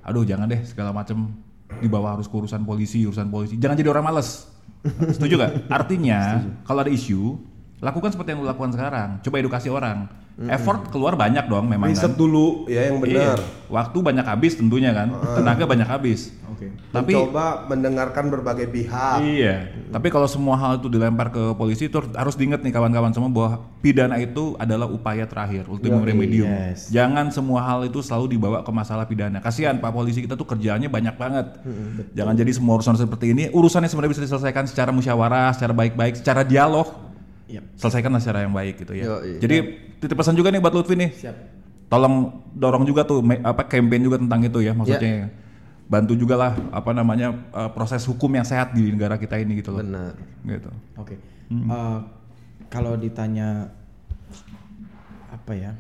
aduh 0.07 0.23
jangan 0.23 0.47
deh 0.47 0.63
segala 0.63 0.95
macem 0.95 1.35
dibawa 1.83 2.15
harus 2.15 2.31
ke 2.31 2.35
urusan 2.35 2.63
polisi, 2.63 3.03
urusan 3.03 3.27
polisi. 3.27 3.59
Jangan 3.59 3.75
jadi 3.75 3.91
orang 3.91 4.05
males. 4.07 4.47
Setuju 4.87 5.35
gak? 5.35 5.53
Artinya 5.67 6.47
kalau 6.63 6.79
ada 6.81 6.91
isu, 6.91 7.35
lakukan 7.83 8.15
seperti 8.15 8.33
yang 8.33 8.39
lu 8.41 8.47
lakukan 8.47 8.71
sekarang. 8.71 9.19
Coba 9.19 9.35
edukasi 9.43 9.67
orang. 9.67 10.07
Effort 10.37 10.93
keluar 10.93 11.17
banyak 11.17 11.49
dong 11.49 11.65
memang 11.65 11.89
Riset 11.89 12.13
kan. 12.13 12.13
dulu 12.13 12.69
ya 12.69 12.93
yang 12.93 13.01
benar. 13.01 13.41
Iya. 13.41 13.65
Waktu 13.73 13.97
banyak 14.05 14.21
habis 14.21 14.53
tentunya 14.53 14.93
kan, 14.93 15.09
tenaga 15.33 15.65
banyak 15.65 15.89
habis. 15.89 16.29
Oke. 16.53 16.69
Tapi 16.93 17.13
Mencoba 17.13 17.65
mendengarkan 17.65 18.29
berbagai 18.29 18.69
pihak. 18.69 19.17
iya, 19.25 19.73
tapi 19.89 20.13
kalau 20.13 20.29
semua 20.29 20.53
hal 20.55 20.77
itu 20.77 20.87
dilempar 20.87 21.33
ke 21.33 21.57
polisi 21.57 21.89
itu 21.89 21.97
harus 22.13 22.37
diingat 22.37 22.61
nih 22.61 22.69
kawan-kawan 22.69 23.09
semua 23.11 23.33
bahwa 23.33 23.49
pidana 23.81 24.17
itu 24.17 24.53
adalah 24.57 24.85
upaya 24.85 25.25
terakhir, 25.25 25.65
ultimum 25.69 26.05
Yoi, 26.05 26.09
remedium. 26.13 26.49
yes. 26.49 26.93
Jangan 26.93 27.33
semua 27.33 27.65
hal 27.65 27.89
itu 27.89 27.97
selalu 27.99 28.37
dibawa 28.37 28.61
ke 28.61 28.69
masalah 28.69 29.09
pidana. 29.09 29.41
Kasihan 29.41 29.81
Pak 29.81 29.89
polisi 29.89 30.21
kita 30.21 30.37
tuh 30.37 30.45
kerjaannya 30.45 30.85
banyak 30.87 31.17
banget. 31.17 31.45
Jangan 32.13 32.33
jadi 32.37 32.51
semua 32.53 32.77
urusan 32.77 32.93
seperti 32.93 33.33
ini, 33.33 33.49
urusannya 33.49 33.89
sebenarnya 33.89 34.13
bisa 34.13 34.23
diselesaikan 34.23 34.69
secara 34.69 34.93
musyawarah, 34.93 35.49
secara 35.57 35.73
baik-baik, 35.73 36.21
secara 36.21 36.45
dialog. 36.45 37.06
Yap. 37.47 37.63
Selesaikanlah 37.79 38.19
secara 38.19 38.43
yang 38.43 38.51
baik 38.51 38.83
gitu 38.83 38.91
ya. 38.91 39.03
Yoi. 39.07 39.39
Jadi 39.39 39.55
titip 39.97 40.15
pesan 40.15 40.35
juga 40.35 40.51
nih 40.51 40.59
buat 40.59 40.75
Lutfi 40.75 40.93
nih 40.93 41.11
Siap. 41.15 41.35
tolong 41.87 42.43
dorong 42.51 42.83
juga 42.83 43.07
tuh 43.07 43.23
apa 43.23 43.63
campaign 43.65 44.03
juga 44.03 44.19
tentang 44.19 44.43
itu 44.43 44.59
ya 44.59 44.75
maksudnya 44.75 45.31
bantu 45.87 46.13
juga 46.13 46.35
lah 46.35 46.51
apa 46.75 46.91
namanya 46.91 47.31
eh, 47.31 47.69
proses 47.71 48.03
hukum 48.03 48.27
yang 48.29 48.43
sehat 48.43 48.75
di 48.75 48.91
negara 48.91 49.15
kita 49.15 49.39
ini 49.39 49.55
gitu 49.57 49.71
loh 49.71 49.79
Benar. 49.79 50.19
gitu 50.43 50.67
Oke. 50.99 51.15
Eh, 51.47 51.99
kalau 52.67 52.99
ditanya 52.99 53.71
apa 55.31 55.53
ya? 55.55 55.71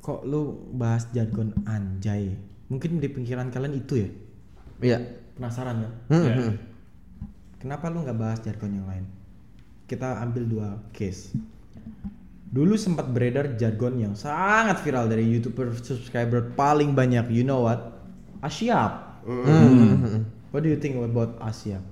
Kok 0.00 0.24
lu 0.24 0.42
bahas 0.72 1.04
jargon 1.12 1.52
anjay? 1.62 2.32
Mungkin 2.66 2.96
di 2.96 3.06
pikiran 3.06 3.52
kalian 3.52 3.76
itu 3.76 3.94
ya. 4.00 4.08
Iya. 4.80 4.98
Penasaran 5.36 5.84
kan? 5.84 5.92
Hmm, 6.08 6.24
Iya. 6.24 6.34
hmm. 6.40 6.54
Kenapa 7.60 7.92
lu 7.92 8.02
nggak 8.02 8.18
bahas 8.18 8.40
jargon 8.40 8.72
yang 8.72 8.88
lain? 8.88 9.04
Kita 9.92 10.24
ambil 10.24 10.48
dua 10.48 10.68
case. 10.88 11.36
Dulu 12.48 12.76
sempat 12.76 13.12
beredar 13.12 13.60
jargon 13.60 14.00
yang 14.00 14.16
sangat 14.16 14.80
viral 14.80 15.04
dari 15.04 15.28
youtuber 15.28 15.68
subscriber 15.76 16.48
paling 16.52 16.96
banyak. 16.96 17.28
You 17.28 17.44
know 17.44 17.68
what? 17.68 17.92
Asyap. 18.40 19.20
Hmm. 19.28 20.24
What 20.48 20.64
do 20.64 20.72
you 20.72 20.80
think 20.80 20.96
about 20.96 21.36
Asyap? 21.40 21.84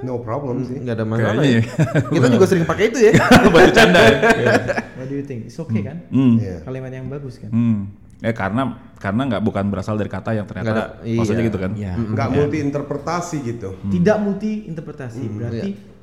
No 0.00 0.16
problem 0.20 0.64
sih. 0.64 0.80
Nggak 0.80 0.96
ada 0.96 1.04
masalah. 1.04 1.44
Kayaknya 1.44 1.60
Ya. 1.60 2.08
Kita 2.08 2.26
juga 2.30 2.44
sering 2.46 2.64
pakai 2.64 2.84
itu 2.88 2.98
ya. 3.04 3.12
Baju 3.52 3.70
canda 3.74 4.00
ya. 4.00 4.16
What 4.96 5.06
do 5.08 5.14
you 5.14 5.24
think? 5.28 5.52
It's 5.52 5.58
okay 5.58 5.84
kan? 5.84 6.08
Hmm. 6.08 6.40
Iya. 6.40 6.64
Kalimat 6.64 6.88
yang 6.88 7.12
bagus 7.12 7.36
kan? 7.36 7.52
Hmm. 7.52 7.92
Eh 8.24 8.32
karena 8.32 8.80
karena 8.96 9.28
nggak 9.28 9.42
bukan 9.44 9.68
berasal 9.68 10.00
dari 10.00 10.08
kata 10.08 10.32
yang 10.32 10.48
ternyata 10.48 10.72
ada- 10.72 10.88
iya. 11.04 11.20
maksudnya 11.20 11.44
gitu 11.44 11.58
kan. 11.60 11.72
Iya. 11.76 11.92
Nggak 12.00 12.28
multi 12.32 12.56
interpretasi 12.64 13.36
gitu. 13.44 13.68
Tidak 13.92 14.16
multi 14.24 14.64
interpretasi. 14.64 15.20
Berarti 15.28 15.70
Iya. 15.72 15.94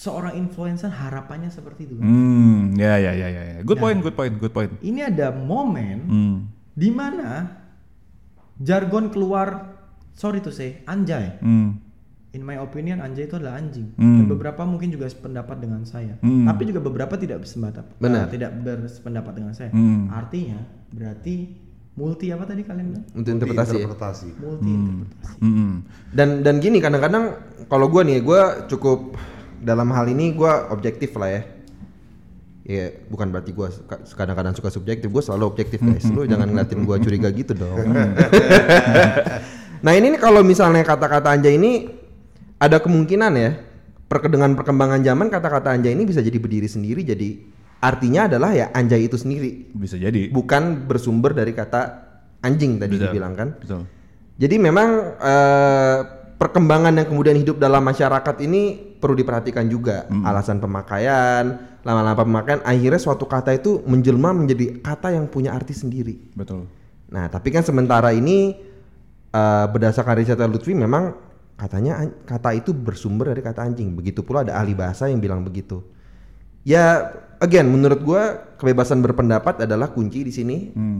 Seorang 0.00 0.32
influencer 0.34 0.88
harapannya 0.88 1.52
seperti 1.52 1.84
itu 1.84 2.00
kan? 2.00 2.08
Hmm, 2.08 2.72
ya 2.74 2.96
ya 2.96 3.12
ya 3.12 3.28
ya. 3.28 3.42
ya. 3.44 3.58
Good 3.60 3.76
point, 3.76 4.00
good 4.00 4.16
point, 4.16 4.32
good 4.34 4.48
point. 4.50 4.72
Ini 4.80 5.12
ada 5.12 5.28
momen 5.28 5.96
Hmm. 6.02 6.36
di 6.72 6.88
mana 6.88 7.60
jargon 8.56 9.12
keluar 9.12 9.76
sorry 10.12 10.40
to 10.40 10.48
say 10.48 10.80
anjay. 10.86 11.36
Hmm. 11.40 11.76
In 12.30 12.46
my 12.46 12.56
opinion 12.56 13.02
anjay 13.02 13.26
itu 13.26 13.36
adalah 13.36 13.58
anjing. 13.58 13.90
Hmm. 13.98 14.22
Dan 14.22 14.26
beberapa 14.30 14.62
mungkin 14.62 14.88
juga 14.88 15.04
sependapat 15.04 15.58
dengan 15.58 15.82
saya. 15.84 16.14
Hmm. 16.22 16.46
Tapi 16.46 16.62
juga 16.64 16.80
beberapa 16.80 17.18
tidak 17.18 17.42
bersependapat. 17.44 17.84
Benar. 17.98 18.24
eh, 18.24 18.30
tidak 18.30 18.50
bersependapat 18.56 19.32
dengan 19.34 19.52
saya. 19.52 19.68
Hmm. 19.68 20.06
Artinya 20.08 20.62
berarti 20.88 21.34
multi 21.92 22.30
apa 22.30 22.46
tadi 22.46 22.62
kalian 22.62 22.86
bilang? 22.88 23.04
Untuk 23.12 23.30
interpretasi. 23.34 23.74
ya. 23.74 23.78
Interpretasi. 23.82 24.28
Multi 24.38 24.70
interpretasi. 24.70 25.36
Hmm. 25.42 25.74
Dan 26.14 26.28
dan 26.40 26.54
gini 26.56 26.78
kadang-kadang 26.78 27.24
kalau 27.66 27.90
gue 27.90 28.02
nih 28.06 28.22
gue 28.22 28.40
cukup 28.70 29.18
dalam 29.60 29.92
hal 29.92 30.08
ini 30.08 30.32
gue 30.32 30.52
objektif 30.72 31.12
lah 31.14 31.30
ya. 31.30 31.42
Ya 32.60 32.86
bukan 33.08 33.28
berarti 33.28 33.50
gue 33.50 33.66
kadang-kadang 34.14 34.54
suka 34.54 34.70
subjektif, 34.70 35.10
gue 35.10 35.22
selalu 35.24 35.44
objektif 35.48 35.80
guys. 35.80 36.06
Lu 36.06 36.24
jangan 36.24 36.48
ngeliatin 36.48 36.82
gue 36.82 36.96
curiga 37.00 37.28
gitu 37.30 37.52
dong. 37.56 37.76
nah 39.84 39.92
ini 39.96 40.12
nih 40.12 40.20
kalau 40.20 40.44
misalnya 40.44 40.84
kata-kata 40.84 41.32
anjay 41.32 41.56
ini 41.56 41.88
ada 42.60 42.76
kemungkinan 42.78 43.32
ya 43.32 43.50
perke- 44.04 44.28
dengan 44.28 44.52
perkembangan 44.52 45.00
zaman 45.00 45.32
kata-kata 45.32 45.72
anjay 45.72 45.96
ini 45.96 46.04
bisa 46.04 46.20
jadi 46.20 46.36
berdiri 46.36 46.68
sendiri 46.68 47.00
jadi 47.00 47.40
artinya 47.80 48.28
adalah 48.28 48.52
ya 48.52 48.68
anjay 48.76 49.08
itu 49.08 49.16
sendiri 49.16 49.72
Bisa 49.72 49.96
jadi. 49.96 50.28
bukan 50.28 50.84
bersumber 50.84 51.32
dari 51.32 51.56
kata 51.56 52.12
anjing 52.44 52.76
tadi 52.76 53.00
Bisa. 53.00 53.08
dibilang 53.08 53.32
kan. 53.32 53.56
Betul. 53.56 53.88
Jadi 54.36 54.56
memang 54.60 54.88
eh, 55.16 55.98
perkembangan 56.36 56.92
yang 56.96 57.08
kemudian 57.08 57.36
hidup 57.36 57.56
dalam 57.56 57.84
masyarakat 57.84 58.36
ini 58.44 58.89
perlu 59.00 59.16
diperhatikan 59.16 59.64
juga 59.66 60.04
alasan 60.28 60.60
pemakaian, 60.60 61.56
lama-lama 61.80 62.20
pemakaian 62.20 62.60
akhirnya 62.60 63.00
suatu 63.00 63.24
kata 63.24 63.56
itu 63.56 63.80
menjelma 63.88 64.36
menjadi 64.36 64.78
kata 64.84 65.16
yang 65.16 65.24
punya 65.26 65.56
arti 65.56 65.72
sendiri. 65.72 66.20
Betul. 66.36 66.68
Nah, 67.08 67.26
tapi 67.32 67.48
kan 67.50 67.64
sementara 67.64 68.12
ini 68.12 68.54
eh, 69.32 69.66
berdasarkan 69.72 70.14
riset 70.20 70.38
Lutfi 70.44 70.76
memang 70.76 71.16
katanya 71.56 72.04
an- 72.04 72.16
kata 72.28 72.56
itu 72.56 72.70
bersumber 72.76 73.32
dari 73.32 73.40
kata 73.40 73.64
anjing. 73.64 73.96
Begitu 73.96 74.20
pula 74.20 74.44
ada 74.44 74.60
ahli 74.60 74.76
bahasa 74.76 75.08
yang 75.08 75.18
bilang 75.18 75.42
begitu. 75.42 75.80
Ya, 76.60 77.08
again 77.40 77.66
menurut 77.72 78.04
gua 78.04 78.52
kebebasan 78.60 79.00
berpendapat 79.00 79.64
adalah 79.64 79.88
kunci 79.90 80.22
di 80.22 80.32
sini. 80.32 80.56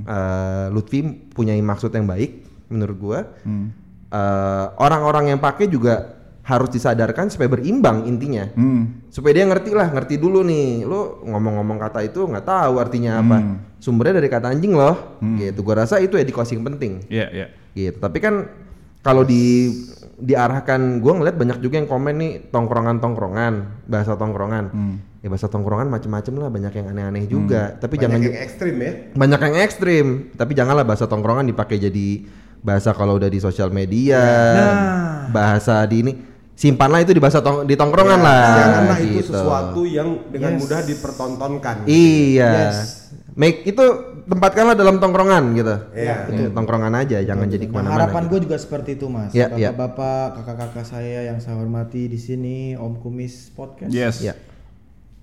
Eh, 0.08 0.66
Lutfi 0.72 1.04
punya 1.36 1.52
maksud 1.60 1.92
yang 1.92 2.08
baik 2.08 2.48
menurut 2.72 2.96
gua. 2.96 3.20
Hmm. 3.44 3.70
Eh, 4.10 4.66
orang-orang 4.80 5.36
yang 5.36 5.38
pakai 5.38 5.70
juga 5.70 6.19
harus 6.40 6.72
disadarkan 6.72 7.28
supaya 7.28 7.52
berimbang 7.52 8.08
intinya. 8.08 8.48
Hmm. 8.56 9.04
supaya 9.10 9.36
dia 9.36 9.46
ngerti 9.46 9.70
lah 9.74 9.90
ngerti 9.92 10.14
dulu 10.16 10.40
nih. 10.42 10.86
Lo 10.88 11.20
ngomong-ngomong 11.26 11.78
kata 11.78 12.00
itu 12.02 12.24
nggak 12.24 12.46
tahu 12.46 12.74
artinya 12.80 13.20
apa. 13.20 13.38
Sumbernya 13.78 14.18
dari 14.20 14.28
kata 14.32 14.50
anjing 14.50 14.72
loh. 14.72 15.20
Gitu. 15.20 15.60
Gua 15.60 15.84
rasa 15.84 16.00
itu 16.00 16.16
edukasi 16.16 16.56
yang 16.56 16.64
penting. 16.74 17.04
Iya, 17.10 17.26
iya. 17.30 17.46
gitu. 17.76 17.98
Tapi 18.00 18.18
kan 18.18 18.48
kalau 19.00 19.22
di 19.22 19.68
diarahkan 20.16 21.00
gua 21.00 21.16
ngeliat 21.16 21.36
banyak 21.36 21.58
juga 21.64 21.80
yang 21.80 21.88
komen 21.88 22.14
nih 22.20 22.32
tongkrongan-tongkrongan 22.52 23.84
bahasa 23.88 24.16
tongkrongan. 24.16 24.64
Ya 25.20 25.28
bahasa 25.28 25.52
tongkrongan 25.52 25.92
macem-macem 25.92 26.32
lah 26.40 26.48
banyak 26.48 26.72
yang 26.80 26.86
aneh-aneh 26.96 27.24
juga. 27.28 27.76
Tapi 27.76 28.00
Banyak 28.00 28.04
jangan 28.08 28.18
yang 28.24 28.36
ekstrim 28.40 28.74
ya. 28.80 28.92
banyak 29.12 29.40
yang 29.44 29.56
ekstrim. 29.60 30.06
Tapi 30.32 30.52
janganlah 30.56 30.84
bahasa 30.88 31.04
tongkrongan 31.04 31.44
dipakai 31.44 31.76
jadi 31.76 32.24
bahasa 32.60 32.92
kalau 32.92 33.16
udah 33.16 33.28
di 33.28 33.40
sosial 33.40 33.68
media 33.68 34.20
bahasa 35.28 35.80
di 35.84 35.96
ini 36.04 36.12
simpanlah 36.60 37.00
itu 37.00 37.16
di 37.16 37.18
bahasa 37.18 37.40
tong 37.40 37.64
di 37.64 37.72
tongkrongan 37.72 38.20
lah 38.20 38.44
Janganlah 38.54 38.98
itu 39.00 39.12
gitu. 39.16 39.32
sesuatu 39.32 39.80
yang 39.82 40.08
dengan 40.28 40.52
Yes. 40.52 40.60
mudah 40.60 40.80
dipertontonkan. 40.84 41.76
iya 41.88 42.52
Yes. 42.68 42.76
make 43.32 43.64
itu 43.64 43.80
tempatkanlah 44.28 44.76
dalam 44.76 45.00
tongkrongan 45.00 45.56
gitu 45.56 45.74
Iya. 45.90 46.28
Ya, 46.28 46.48
tongkrongan 46.52 46.92
aja 46.94 47.24
jangan 47.24 47.48
jadi 47.48 47.64
Nah, 47.64 47.72
ke 47.72 47.74
mana-mana 47.74 47.96
harapan 48.04 48.22
gitu. 48.22 48.30
gue 48.30 48.40
juga 48.44 48.56
seperti 48.60 48.90
itu 48.94 49.06
mas. 49.08 49.32
Ya, 49.32 49.48
ya. 49.50 49.72
Bapak-bapak, 49.72 50.26
kakak-kakak 50.36 50.84
saya 50.84 51.20
yang 51.24 51.40
saya 51.40 51.56
hormati 51.56 52.06
di 52.06 52.20
sini, 52.20 52.76
Om 52.76 53.00
Kumis 53.00 53.48
Podcast. 53.50 53.88
Yes. 53.88 54.20
ya 54.20 54.36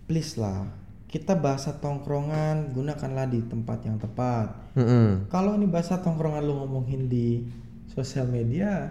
Please 0.04 0.36
lah, 0.36 0.65
kita 1.06 1.36
bahasa 1.36 1.76
tongkrongan 1.76 2.71
gunakanlah 2.71 3.28
di 3.28 3.43
tempat 3.43 3.84
yang 3.84 3.95
tepat. 3.95 4.56
Mm-mm. 4.73 5.28
Kalau 5.28 5.54
ini 5.54 5.67
bahasa 5.67 6.00
tongkrongan 6.00 6.41
lu 6.41 6.58
ngomongin 6.58 7.06
di 7.06 7.43
sosial 7.88 8.26
media, 8.26 8.88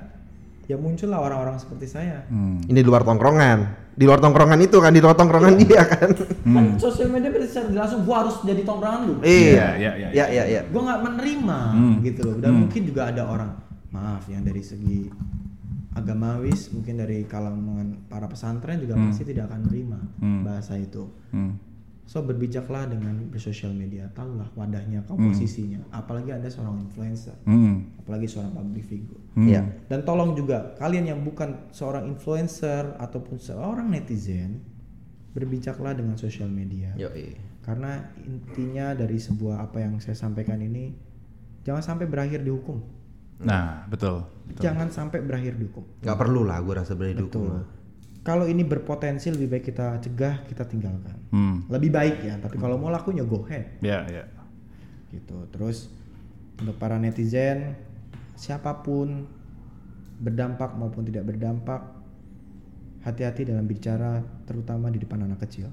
ya 0.67 0.77
muncullah 0.77 1.19
orang-orang 1.21 1.57
seperti 1.57 1.87
saya. 1.87 2.27
Hmm. 2.27 2.59
ini 2.65 2.75
di 2.75 2.85
luar 2.85 3.03
tongkrongan 3.03 3.59
di 3.93 4.05
luar 4.05 4.19
tongkrongan 4.19 4.61
itu 4.61 4.77
kan 4.77 4.91
di 4.91 5.01
luar 5.01 5.15
tongkrongan 5.15 5.57
dia 5.57 5.83
kan 5.83 6.11
Kan 6.45 6.77
sosial 6.77 7.09
media 7.09 7.31
berarti 7.31 7.49
secara 7.49 7.71
langsung 7.81 8.03
gua 8.03 8.17
harus 8.23 8.37
jadi 8.43 8.61
tongkrongan 8.61 9.01
lu. 9.05 9.15
iya 9.23 9.73
iya, 9.75 9.91
iya, 9.95 10.09
iya 10.13 10.25
iya 10.29 10.45
iya 10.49 10.61
Gua 10.67 10.83
nggak 10.85 11.01
menerima 11.03 11.59
Hmm. 11.73 11.97
gitu 12.03 12.21
loh. 12.23 12.37
Dan 12.37 12.53
mungkin 12.61 12.83
juga 12.85 13.03
ada 13.07 13.23
orang, 13.25 13.51
maaf 13.89 14.27
yang 14.27 14.43
dari 14.43 14.61
segi 14.61 15.09
agamawis, 15.93 16.69
mungkin 16.71 16.99
dari 16.99 17.25
kalangan 17.25 18.05
para 18.05 18.27
pesantren 18.27 18.77
juga 18.77 19.01
pasti 19.01 19.25
tidak 19.25 19.49
akan 19.49 19.65
menerima 19.65 19.99
Hmm. 20.19 20.43
bahasa 20.45 20.77
itu. 20.77 21.09
Hmm. 21.31 21.57
So 22.07 22.23
berbijaklah 22.23 22.87
dengan 22.87 23.19
bersosial 23.35 23.75
media, 23.75 24.07
tahulah 24.15 24.47
wadahnya, 24.55 25.03
Hmm. 25.03 25.11
komposisinya. 25.11 25.83
Apalagi 25.91 26.31
anda 26.31 26.47
seorang 26.47 26.79
influencer, 26.87 27.35
Hmm. 27.43 27.99
apalagi 27.99 28.31
seorang 28.31 28.55
public 28.55 28.87
figure. 28.87 29.19
Hmm. 29.35 29.47
iya 29.51 29.63
Dan 29.91 30.07
tolong 30.07 30.39
juga 30.39 30.79
kalian 30.79 31.11
yang 31.11 31.21
bukan 31.27 31.67
seorang 31.75 32.07
influencer 32.07 32.95
ataupun 33.03 33.43
seorang 33.43 33.91
netizen, 33.91 34.63
berbijaklah 35.35 35.93
dengan 35.99 36.15
sosial 36.15 36.47
media. 36.49 36.95
Yoi. 36.95 37.37
Karena 37.61 37.99
intinya 38.23 38.95
dari 38.95 39.19
sebuah 39.19 39.67
apa 39.67 39.83
yang 39.83 39.99
saya 39.99 40.15
sampaikan 40.15 40.63
ini, 40.63 40.95
jangan 41.67 41.83
sampai 41.83 42.07
berakhir 42.07 42.47
dihukum. 42.47 42.79
Nah, 43.43 43.85
betul. 43.91 44.25
betul. 44.49 44.63
Jangan 44.65 44.89
sampai 44.89 45.21
berakhir 45.21 45.59
dihukum. 45.61 45.85
nggak 46.01 46.17
perlu 46.17 46.47
lah 46.47 46.63
gue 46.63 46.73
rasa 46.73 46.95
berani 46.97 47.19
dukung 47.21 47.51
lah. 47.53 47.67
Kalau 48.27 48.51
ini 48.51 48.67
berpotensi 48.67 49.31
lebih 49.31 49.55
baik 49.55 49.71
kita 49.71 50.03
cegah, 50.03 50.43
kita 50.51 50.67
tinggalkan. 50.67 51.15
Hmm. 51.31 51.63
Lebih 51.71 51.95
baik 51.95 52.17
ya, 52.27 52.35
tapi 52.43 52.59
kalau 52.59 52.75
mau 52.75 52.91
lakunya 52.91 53.23
go 53.23 53.47
ahead. 53.47 53.79
Ya, 53.79 54.03
ya. 54.11 54.27
gitu 55.15 55.47
terus 55.55 55.87
untuk 56.61 56.77
para 56.83 56.99
netizen 56.99 57.79
siapa 58.35 58.83
pun 58.83 59.25
berdampak 60.19 60.75
maupun 60.75 61.07
tidak 61.07 61.31
berdampak 61.31 61.79
hati-hati 63.07 63.47
dalam 63.47 63.65
bicara 63.71 64.25
terutama 64.45 64.91
di 64.91 64.99
depan 64.99 65.25
anak 65.25 65.47
kecil 65.47 65.71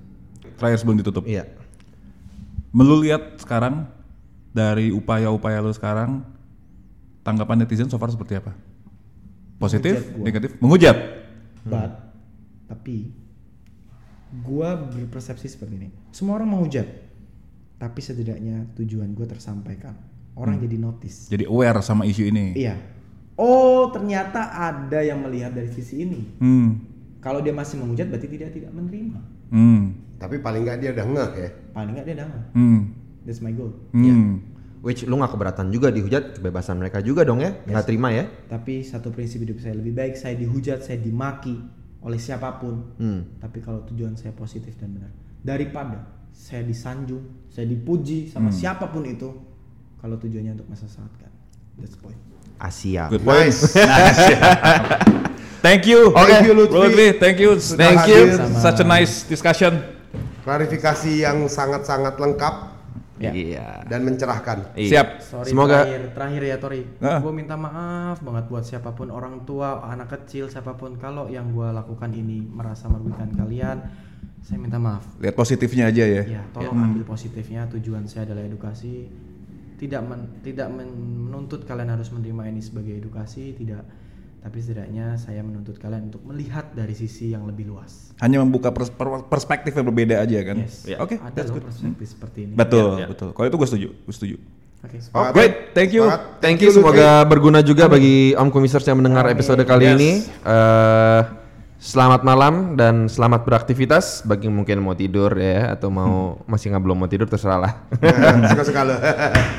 Terakhir 0.60 0.78
sebelum 0.86 1.02
ditutup. 1.02 1.26
iya 1.26 1.50
Melu 2.74 3.02
lihat 3.06 3.42
sekarang 3.42 3.90
dari 4.54 4.90
upaya-upaya 4.94 5.62
lu 5.62 5.74
sekarang 5.74 6.22
tanggapan 7.22 7.64
netizen 7.64 7.90
so 7.90 7.98
far 8.02 8.10
seperti 8.10 8.38
apa? 8.38 8.54
Positif, 9.62 10.12
negatif, 10.20 10.58
menghujat. 10.60 10.98
but 11.64 12.03
tapi 12.74 13.14
gua 14.42 14.74
berpersepsi 14.74 15.46
seperti 15.46 15.74
ini. 15.78 15.90
Semua 16.10 16.42
orang 16.42 16.50
mau 16.50 16.62
hujat 16.66 17.04
tapi 17.78 18.00
setidaknya 18.00 18.72
tujuan 18.80 19.12
gue 19.12 19.28
tersampaikan. 19.28 19.92
Orang 20.40 20.58
jadi 20.58 20.80
notice. 20.80 21.28
Jadi 21.30 21.46
aware 21.46 21.84
sama 21.84 22.08
isu 22.08 22.26
ini. 22.32 22.56
iya. 22.58 22.80
Oh 23.36 23.90
ternyata 23.92 24.54
ada 24.56 25.02
yang 25.04 25.22
melihat 25.22 25.54
dari 25.54 25.70
sisi 25.70 26.02
ini. 26.06 26.22
Hmm. 26.42 26.90
kalau 27.24 27.40
dia 27.40 27.56
masih 27.56 27.80
menghujat 27.80 28.12
berarti 28.12 28.28
tidak 28.28 28.52
tidak 28.52 28.72
menerima. 28.76 29.20
Hmm. 29.54 29.96
Tapi 30.20 30.44
paling 30.44 30.68
nggak 30.68 30.78
dia 30.84 30.90
udah 30.92 31.06
ngeh 31.08 31.32
ya. 31.40 31.50
paling 31.72 31.92
nggak 31.96 32.06
dia 32.08 32.18
dangan 32.20 32.42
Hmm. 32.52 32.80
that's 33.24 33.40
my 33.40 33.52
goal. 33.56 33.72
Hmm. 33.96 34.44
which 34.84 35.08
lu 35.08 35.16
nggak 35.16 35.32
keberatan 35.32 35.72
juga 35.72 35.88
dihujat 35.88 36.36
kebebasan 36.40 36.76
mereka 36.84 37.00
juga 37.00 37.24
dong 37.24 37.40
ya? 37.40 37.56
Nggak 37.64 37.86
terima 37.88 38.12
ya? 38.12 38.28
Tapi 38.52 38.84
satu 38.84 39.12
prinsip 39.16 39.40
hidup 39.40 39.60
saya 39.64 39.76
lebih 39.80 39.96
baik 39.96 40.20
saya 40.20 40.36
dihujat, 40.36 40.84
saya 40.84 41.00
dimaki 41.00 41.56
oleh 42.04 42.20
siapa 42.20 42.60
pun. 42.60 42.94
hmm. 43.00 43.40
Tapi 43.40 43.64
kalau 43.64 43.88
tujuan 43.88 44.20
saya 44.20 44.36
positif 44.36 44.76
dan 44.76 44.92
benar, 44.94 45.12
daripada 45.40 46.04
saya 46.36 46.62
disanjung, 46.68 47.48
saya 47.48 47.66
dipuji 47.70 48.28
sama 48.28 48.52
siapa 48.52 48.92
pun 48.92 49.08
itu, 49.08 49.30
kalau 50.04 50.20
tujuannya 50.20 50.60
untuk 50.60 50.68
masa 50.68 50.86
saat 50.92 51.10
kan. 51.16 51.32
That's 51.80 51.96
point. 51.96 52.20
Asia. 52.60 53.08
Good 53.08 53.24
point. 53.24 53.50
Nice. 53.50 53.62
Thank 55.66 55.88
you. 55.88 56.12
Oke. 56.12 56.28
Thank 56.28 56.44
you, 56.44 56.54
Lutfi. 56.60 56.76
Lutfi. 56.76 57.08
Thank 57.24 57.38
you. 57.40 57.56
Thank 57.56 58.04
you. 58.12 58.36
you. 58.36 58.60
Such 58.60 58.84
a 58.84 58.88
nice 58.88 59.24
discussion. 59.24 59.80
Klarifikasi 60.44 61.24
yang 61.24 61.48
sangat-sangat 61.48 62.20
lengkap 62.20 62.73
Ya. 63.22 63.30
Iya. 63.30 63.86
dan 63.86 64.02
mencerahkan. 64.10 64.74
Iya. 64.74 64.90
Siap. 64.90 65.08
Sorry 65.22 65.50
Semoga- 65.54 65.86
terakhir, 65.86 66.02
terakhir 66.18 66.42
ya 66.42 66.58
Tori. 66.58 66.82
Ah. 66.98 67.22
Gue 67.22 67.30
minta 67.30 67.54
maaf 67.54 68.18
banget 68.26 68.50
buat 68.50 68.66
siapa 68.66 68.90
pun 68.92 69.14
orang 69.14 69.46
tua, 69.46 69.86
anak 69.86 70.10
kecil, 70.10 70.50
siapa 70.50 70.74
pun 70.74 70.98
kalau 70.98 71.30
yang 71.30 71.54
gue 71.54 71.68
lakukan 71.70 72.10
ini 72.10 72.42
merasa 72.42 72.90
merugikan 72.90 73.30
kalian, 73.30 73.86
saya 74.42 74.58
minta 74.58 74.82
maaf. 74.82 75.06
Lihat 75.22 75.38
positifnya 75.38 75.94
aja 75.94 76.04
ya. 76.04 76.24
Ya, 76.26 76.42
tolong 76.52 76.74
ambil 76.74 77.06
positifnya. 77.06 77.70
Tujuan 77.70 78.10
saya 78.10 78.26
adalah 78.28 78.44
edukasi. 78.44 79.08
Tidak 79.78 80.02
men- 80.02 80.42
tidak 80.42 80.74
men- 80.74 81.28
menuntut 81.30 81.70
kalian 81.70 81.94
harus 81.94 82.10
menerima 82.10 82.50
ini 82.50 82.62
sebagai 82.66 82.98
edukasi, 82.98 83.54
tidak. 83.54 83.84
Tapi 84.44 84.60
setidaknya 84.60 85.16
saya 85.16 85.40
menuntut 85.40 85.80
kalian 85.80 86.12
untuk 86.12 86.20
melihat 86.28 86.68
dari 86.76 86.92
sisi 86.92 87.32
yang 87.32 87.48
lebih 87.48 87.64
luas. 87.66 88.12
Hanya 88.20 88.44
membuka 88.44 88.76
pers- 88.76 88.92
per- 88.92 89.24
perspektif 89.24 89.72
yang 89.72 89.88
berbeda 89.88 90.20
aja 90.20 90.36
kan. 90.44 90.58
Yes. 90.60 90.84
Oke, 91.00 91.16
Ada 91.16 91.32
that's 91.32 91.48
loh 91.48 91.56
good. 91.56 91.66
perspektif 91.66 92.08
seperti 92.12 92.40
ini. 92.44 92.54
Betul, 92.54 93.00
ya. 93.00 93.08
betul. 93.08 93.32
Kalau 93.32 93.48
itu 93.48 93.56
gue 93.56 93.68
setuju, 93.72 93.90
gue 93.96 94.14
setuju. 94.14 94.36
Oke. 94.84 95.00
Semangat. 95.00 95.32
Great, 95.32 95.54
thank 95.72 95.96
you. 95.96 96.04
Semangat. 96.04 96.44
Thank 96.44 96.60
you, 96.60 96.70
semoga 96.70 97.24
berguna 97.24 97.64
juga 97.64 97.88
bagi 97.88 98.36
Om 98.36 98.52
Komisers 98.52 98.84
yang 98.84 99.00
mendengar 99.00 99.24
episode 99.26 99.64
kali 99.64 99.88
Yes. 99.88 99.96
ini. 99.96 100.12
Eh, 100.44 101.22
selamat 101.80 102.22
malam 102.22 102.76
dan 102.76 103.08
selamat 103.08 103.44
beraktivitas 103.44 104.24
bagi 104.24 104.48
yang 104.48 104.56
mungkin 104.56 104.80
mau 104.80 104.92
tidur 104.92 105.32
ya 105.36 105.72
atau 105.72 105.88
mau 105.88 106.44
masih 106.44 106.68
nggak 106.68 106.84
belum 106.84 106.98
mau 106.98 107.08
tidur 107.08 107.32
terserah 107.32 107.64
lah. 107.64 107.74
Suka-suka 108.52 108.82
lo. 108.84 108.96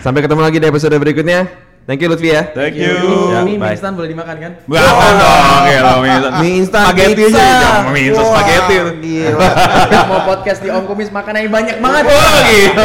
Sampai 0.01 0.20
ketemu 0.20 0.40
lagi 0.40 0.61
di 0.61 0.68
episode 0.68 0.92
berikutnya. 0.94 1.73
Thank 1.85 2.01
you 2.01 2.09
Lutfi 2.09 2.33
ya. 2.33 2.49
Thank 2.57 2.81
you. 2.81 2.97
Ya, 3.29 3.44
Mie 3.44 3.61
instan 3.61 3.92
boleh 3.92 4.09
dimakan 4.09 4.37
kan? 4.40 4.53
Bangun 4.64 5.12
dong, 5.20 5.62
ya 5.68 5.81
mie 6.01 6.16
instan. 6.16 6.33
Mie 6.40 6.53
instan 6.64 6.83
spaghetti 6.88 7.23
aja, 7.29 7.44
jangan 7.61 7.92
mie 7.92 8.05
instan 8.09 8.25
spaghetti. 8.25 8.75
Gila. 9.05 9.49
Mau 10.09 10.20
podcast 10.25 10.61
di 10.64 10.68
Om 10.73 10.85
Kumis 10.88 11.12
makan 11.12 11.33
yang 11.44 11.53
banyak 11.53 11.77
banget. 11.85 12.05
Oh, 12.09 12.37
gitu. 12.49 12.85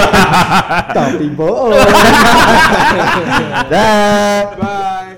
Tapi 0.91 1.25
bohong. 1.31 1.79
Dah. 3.71 4.39
Bye. 4.59 5.08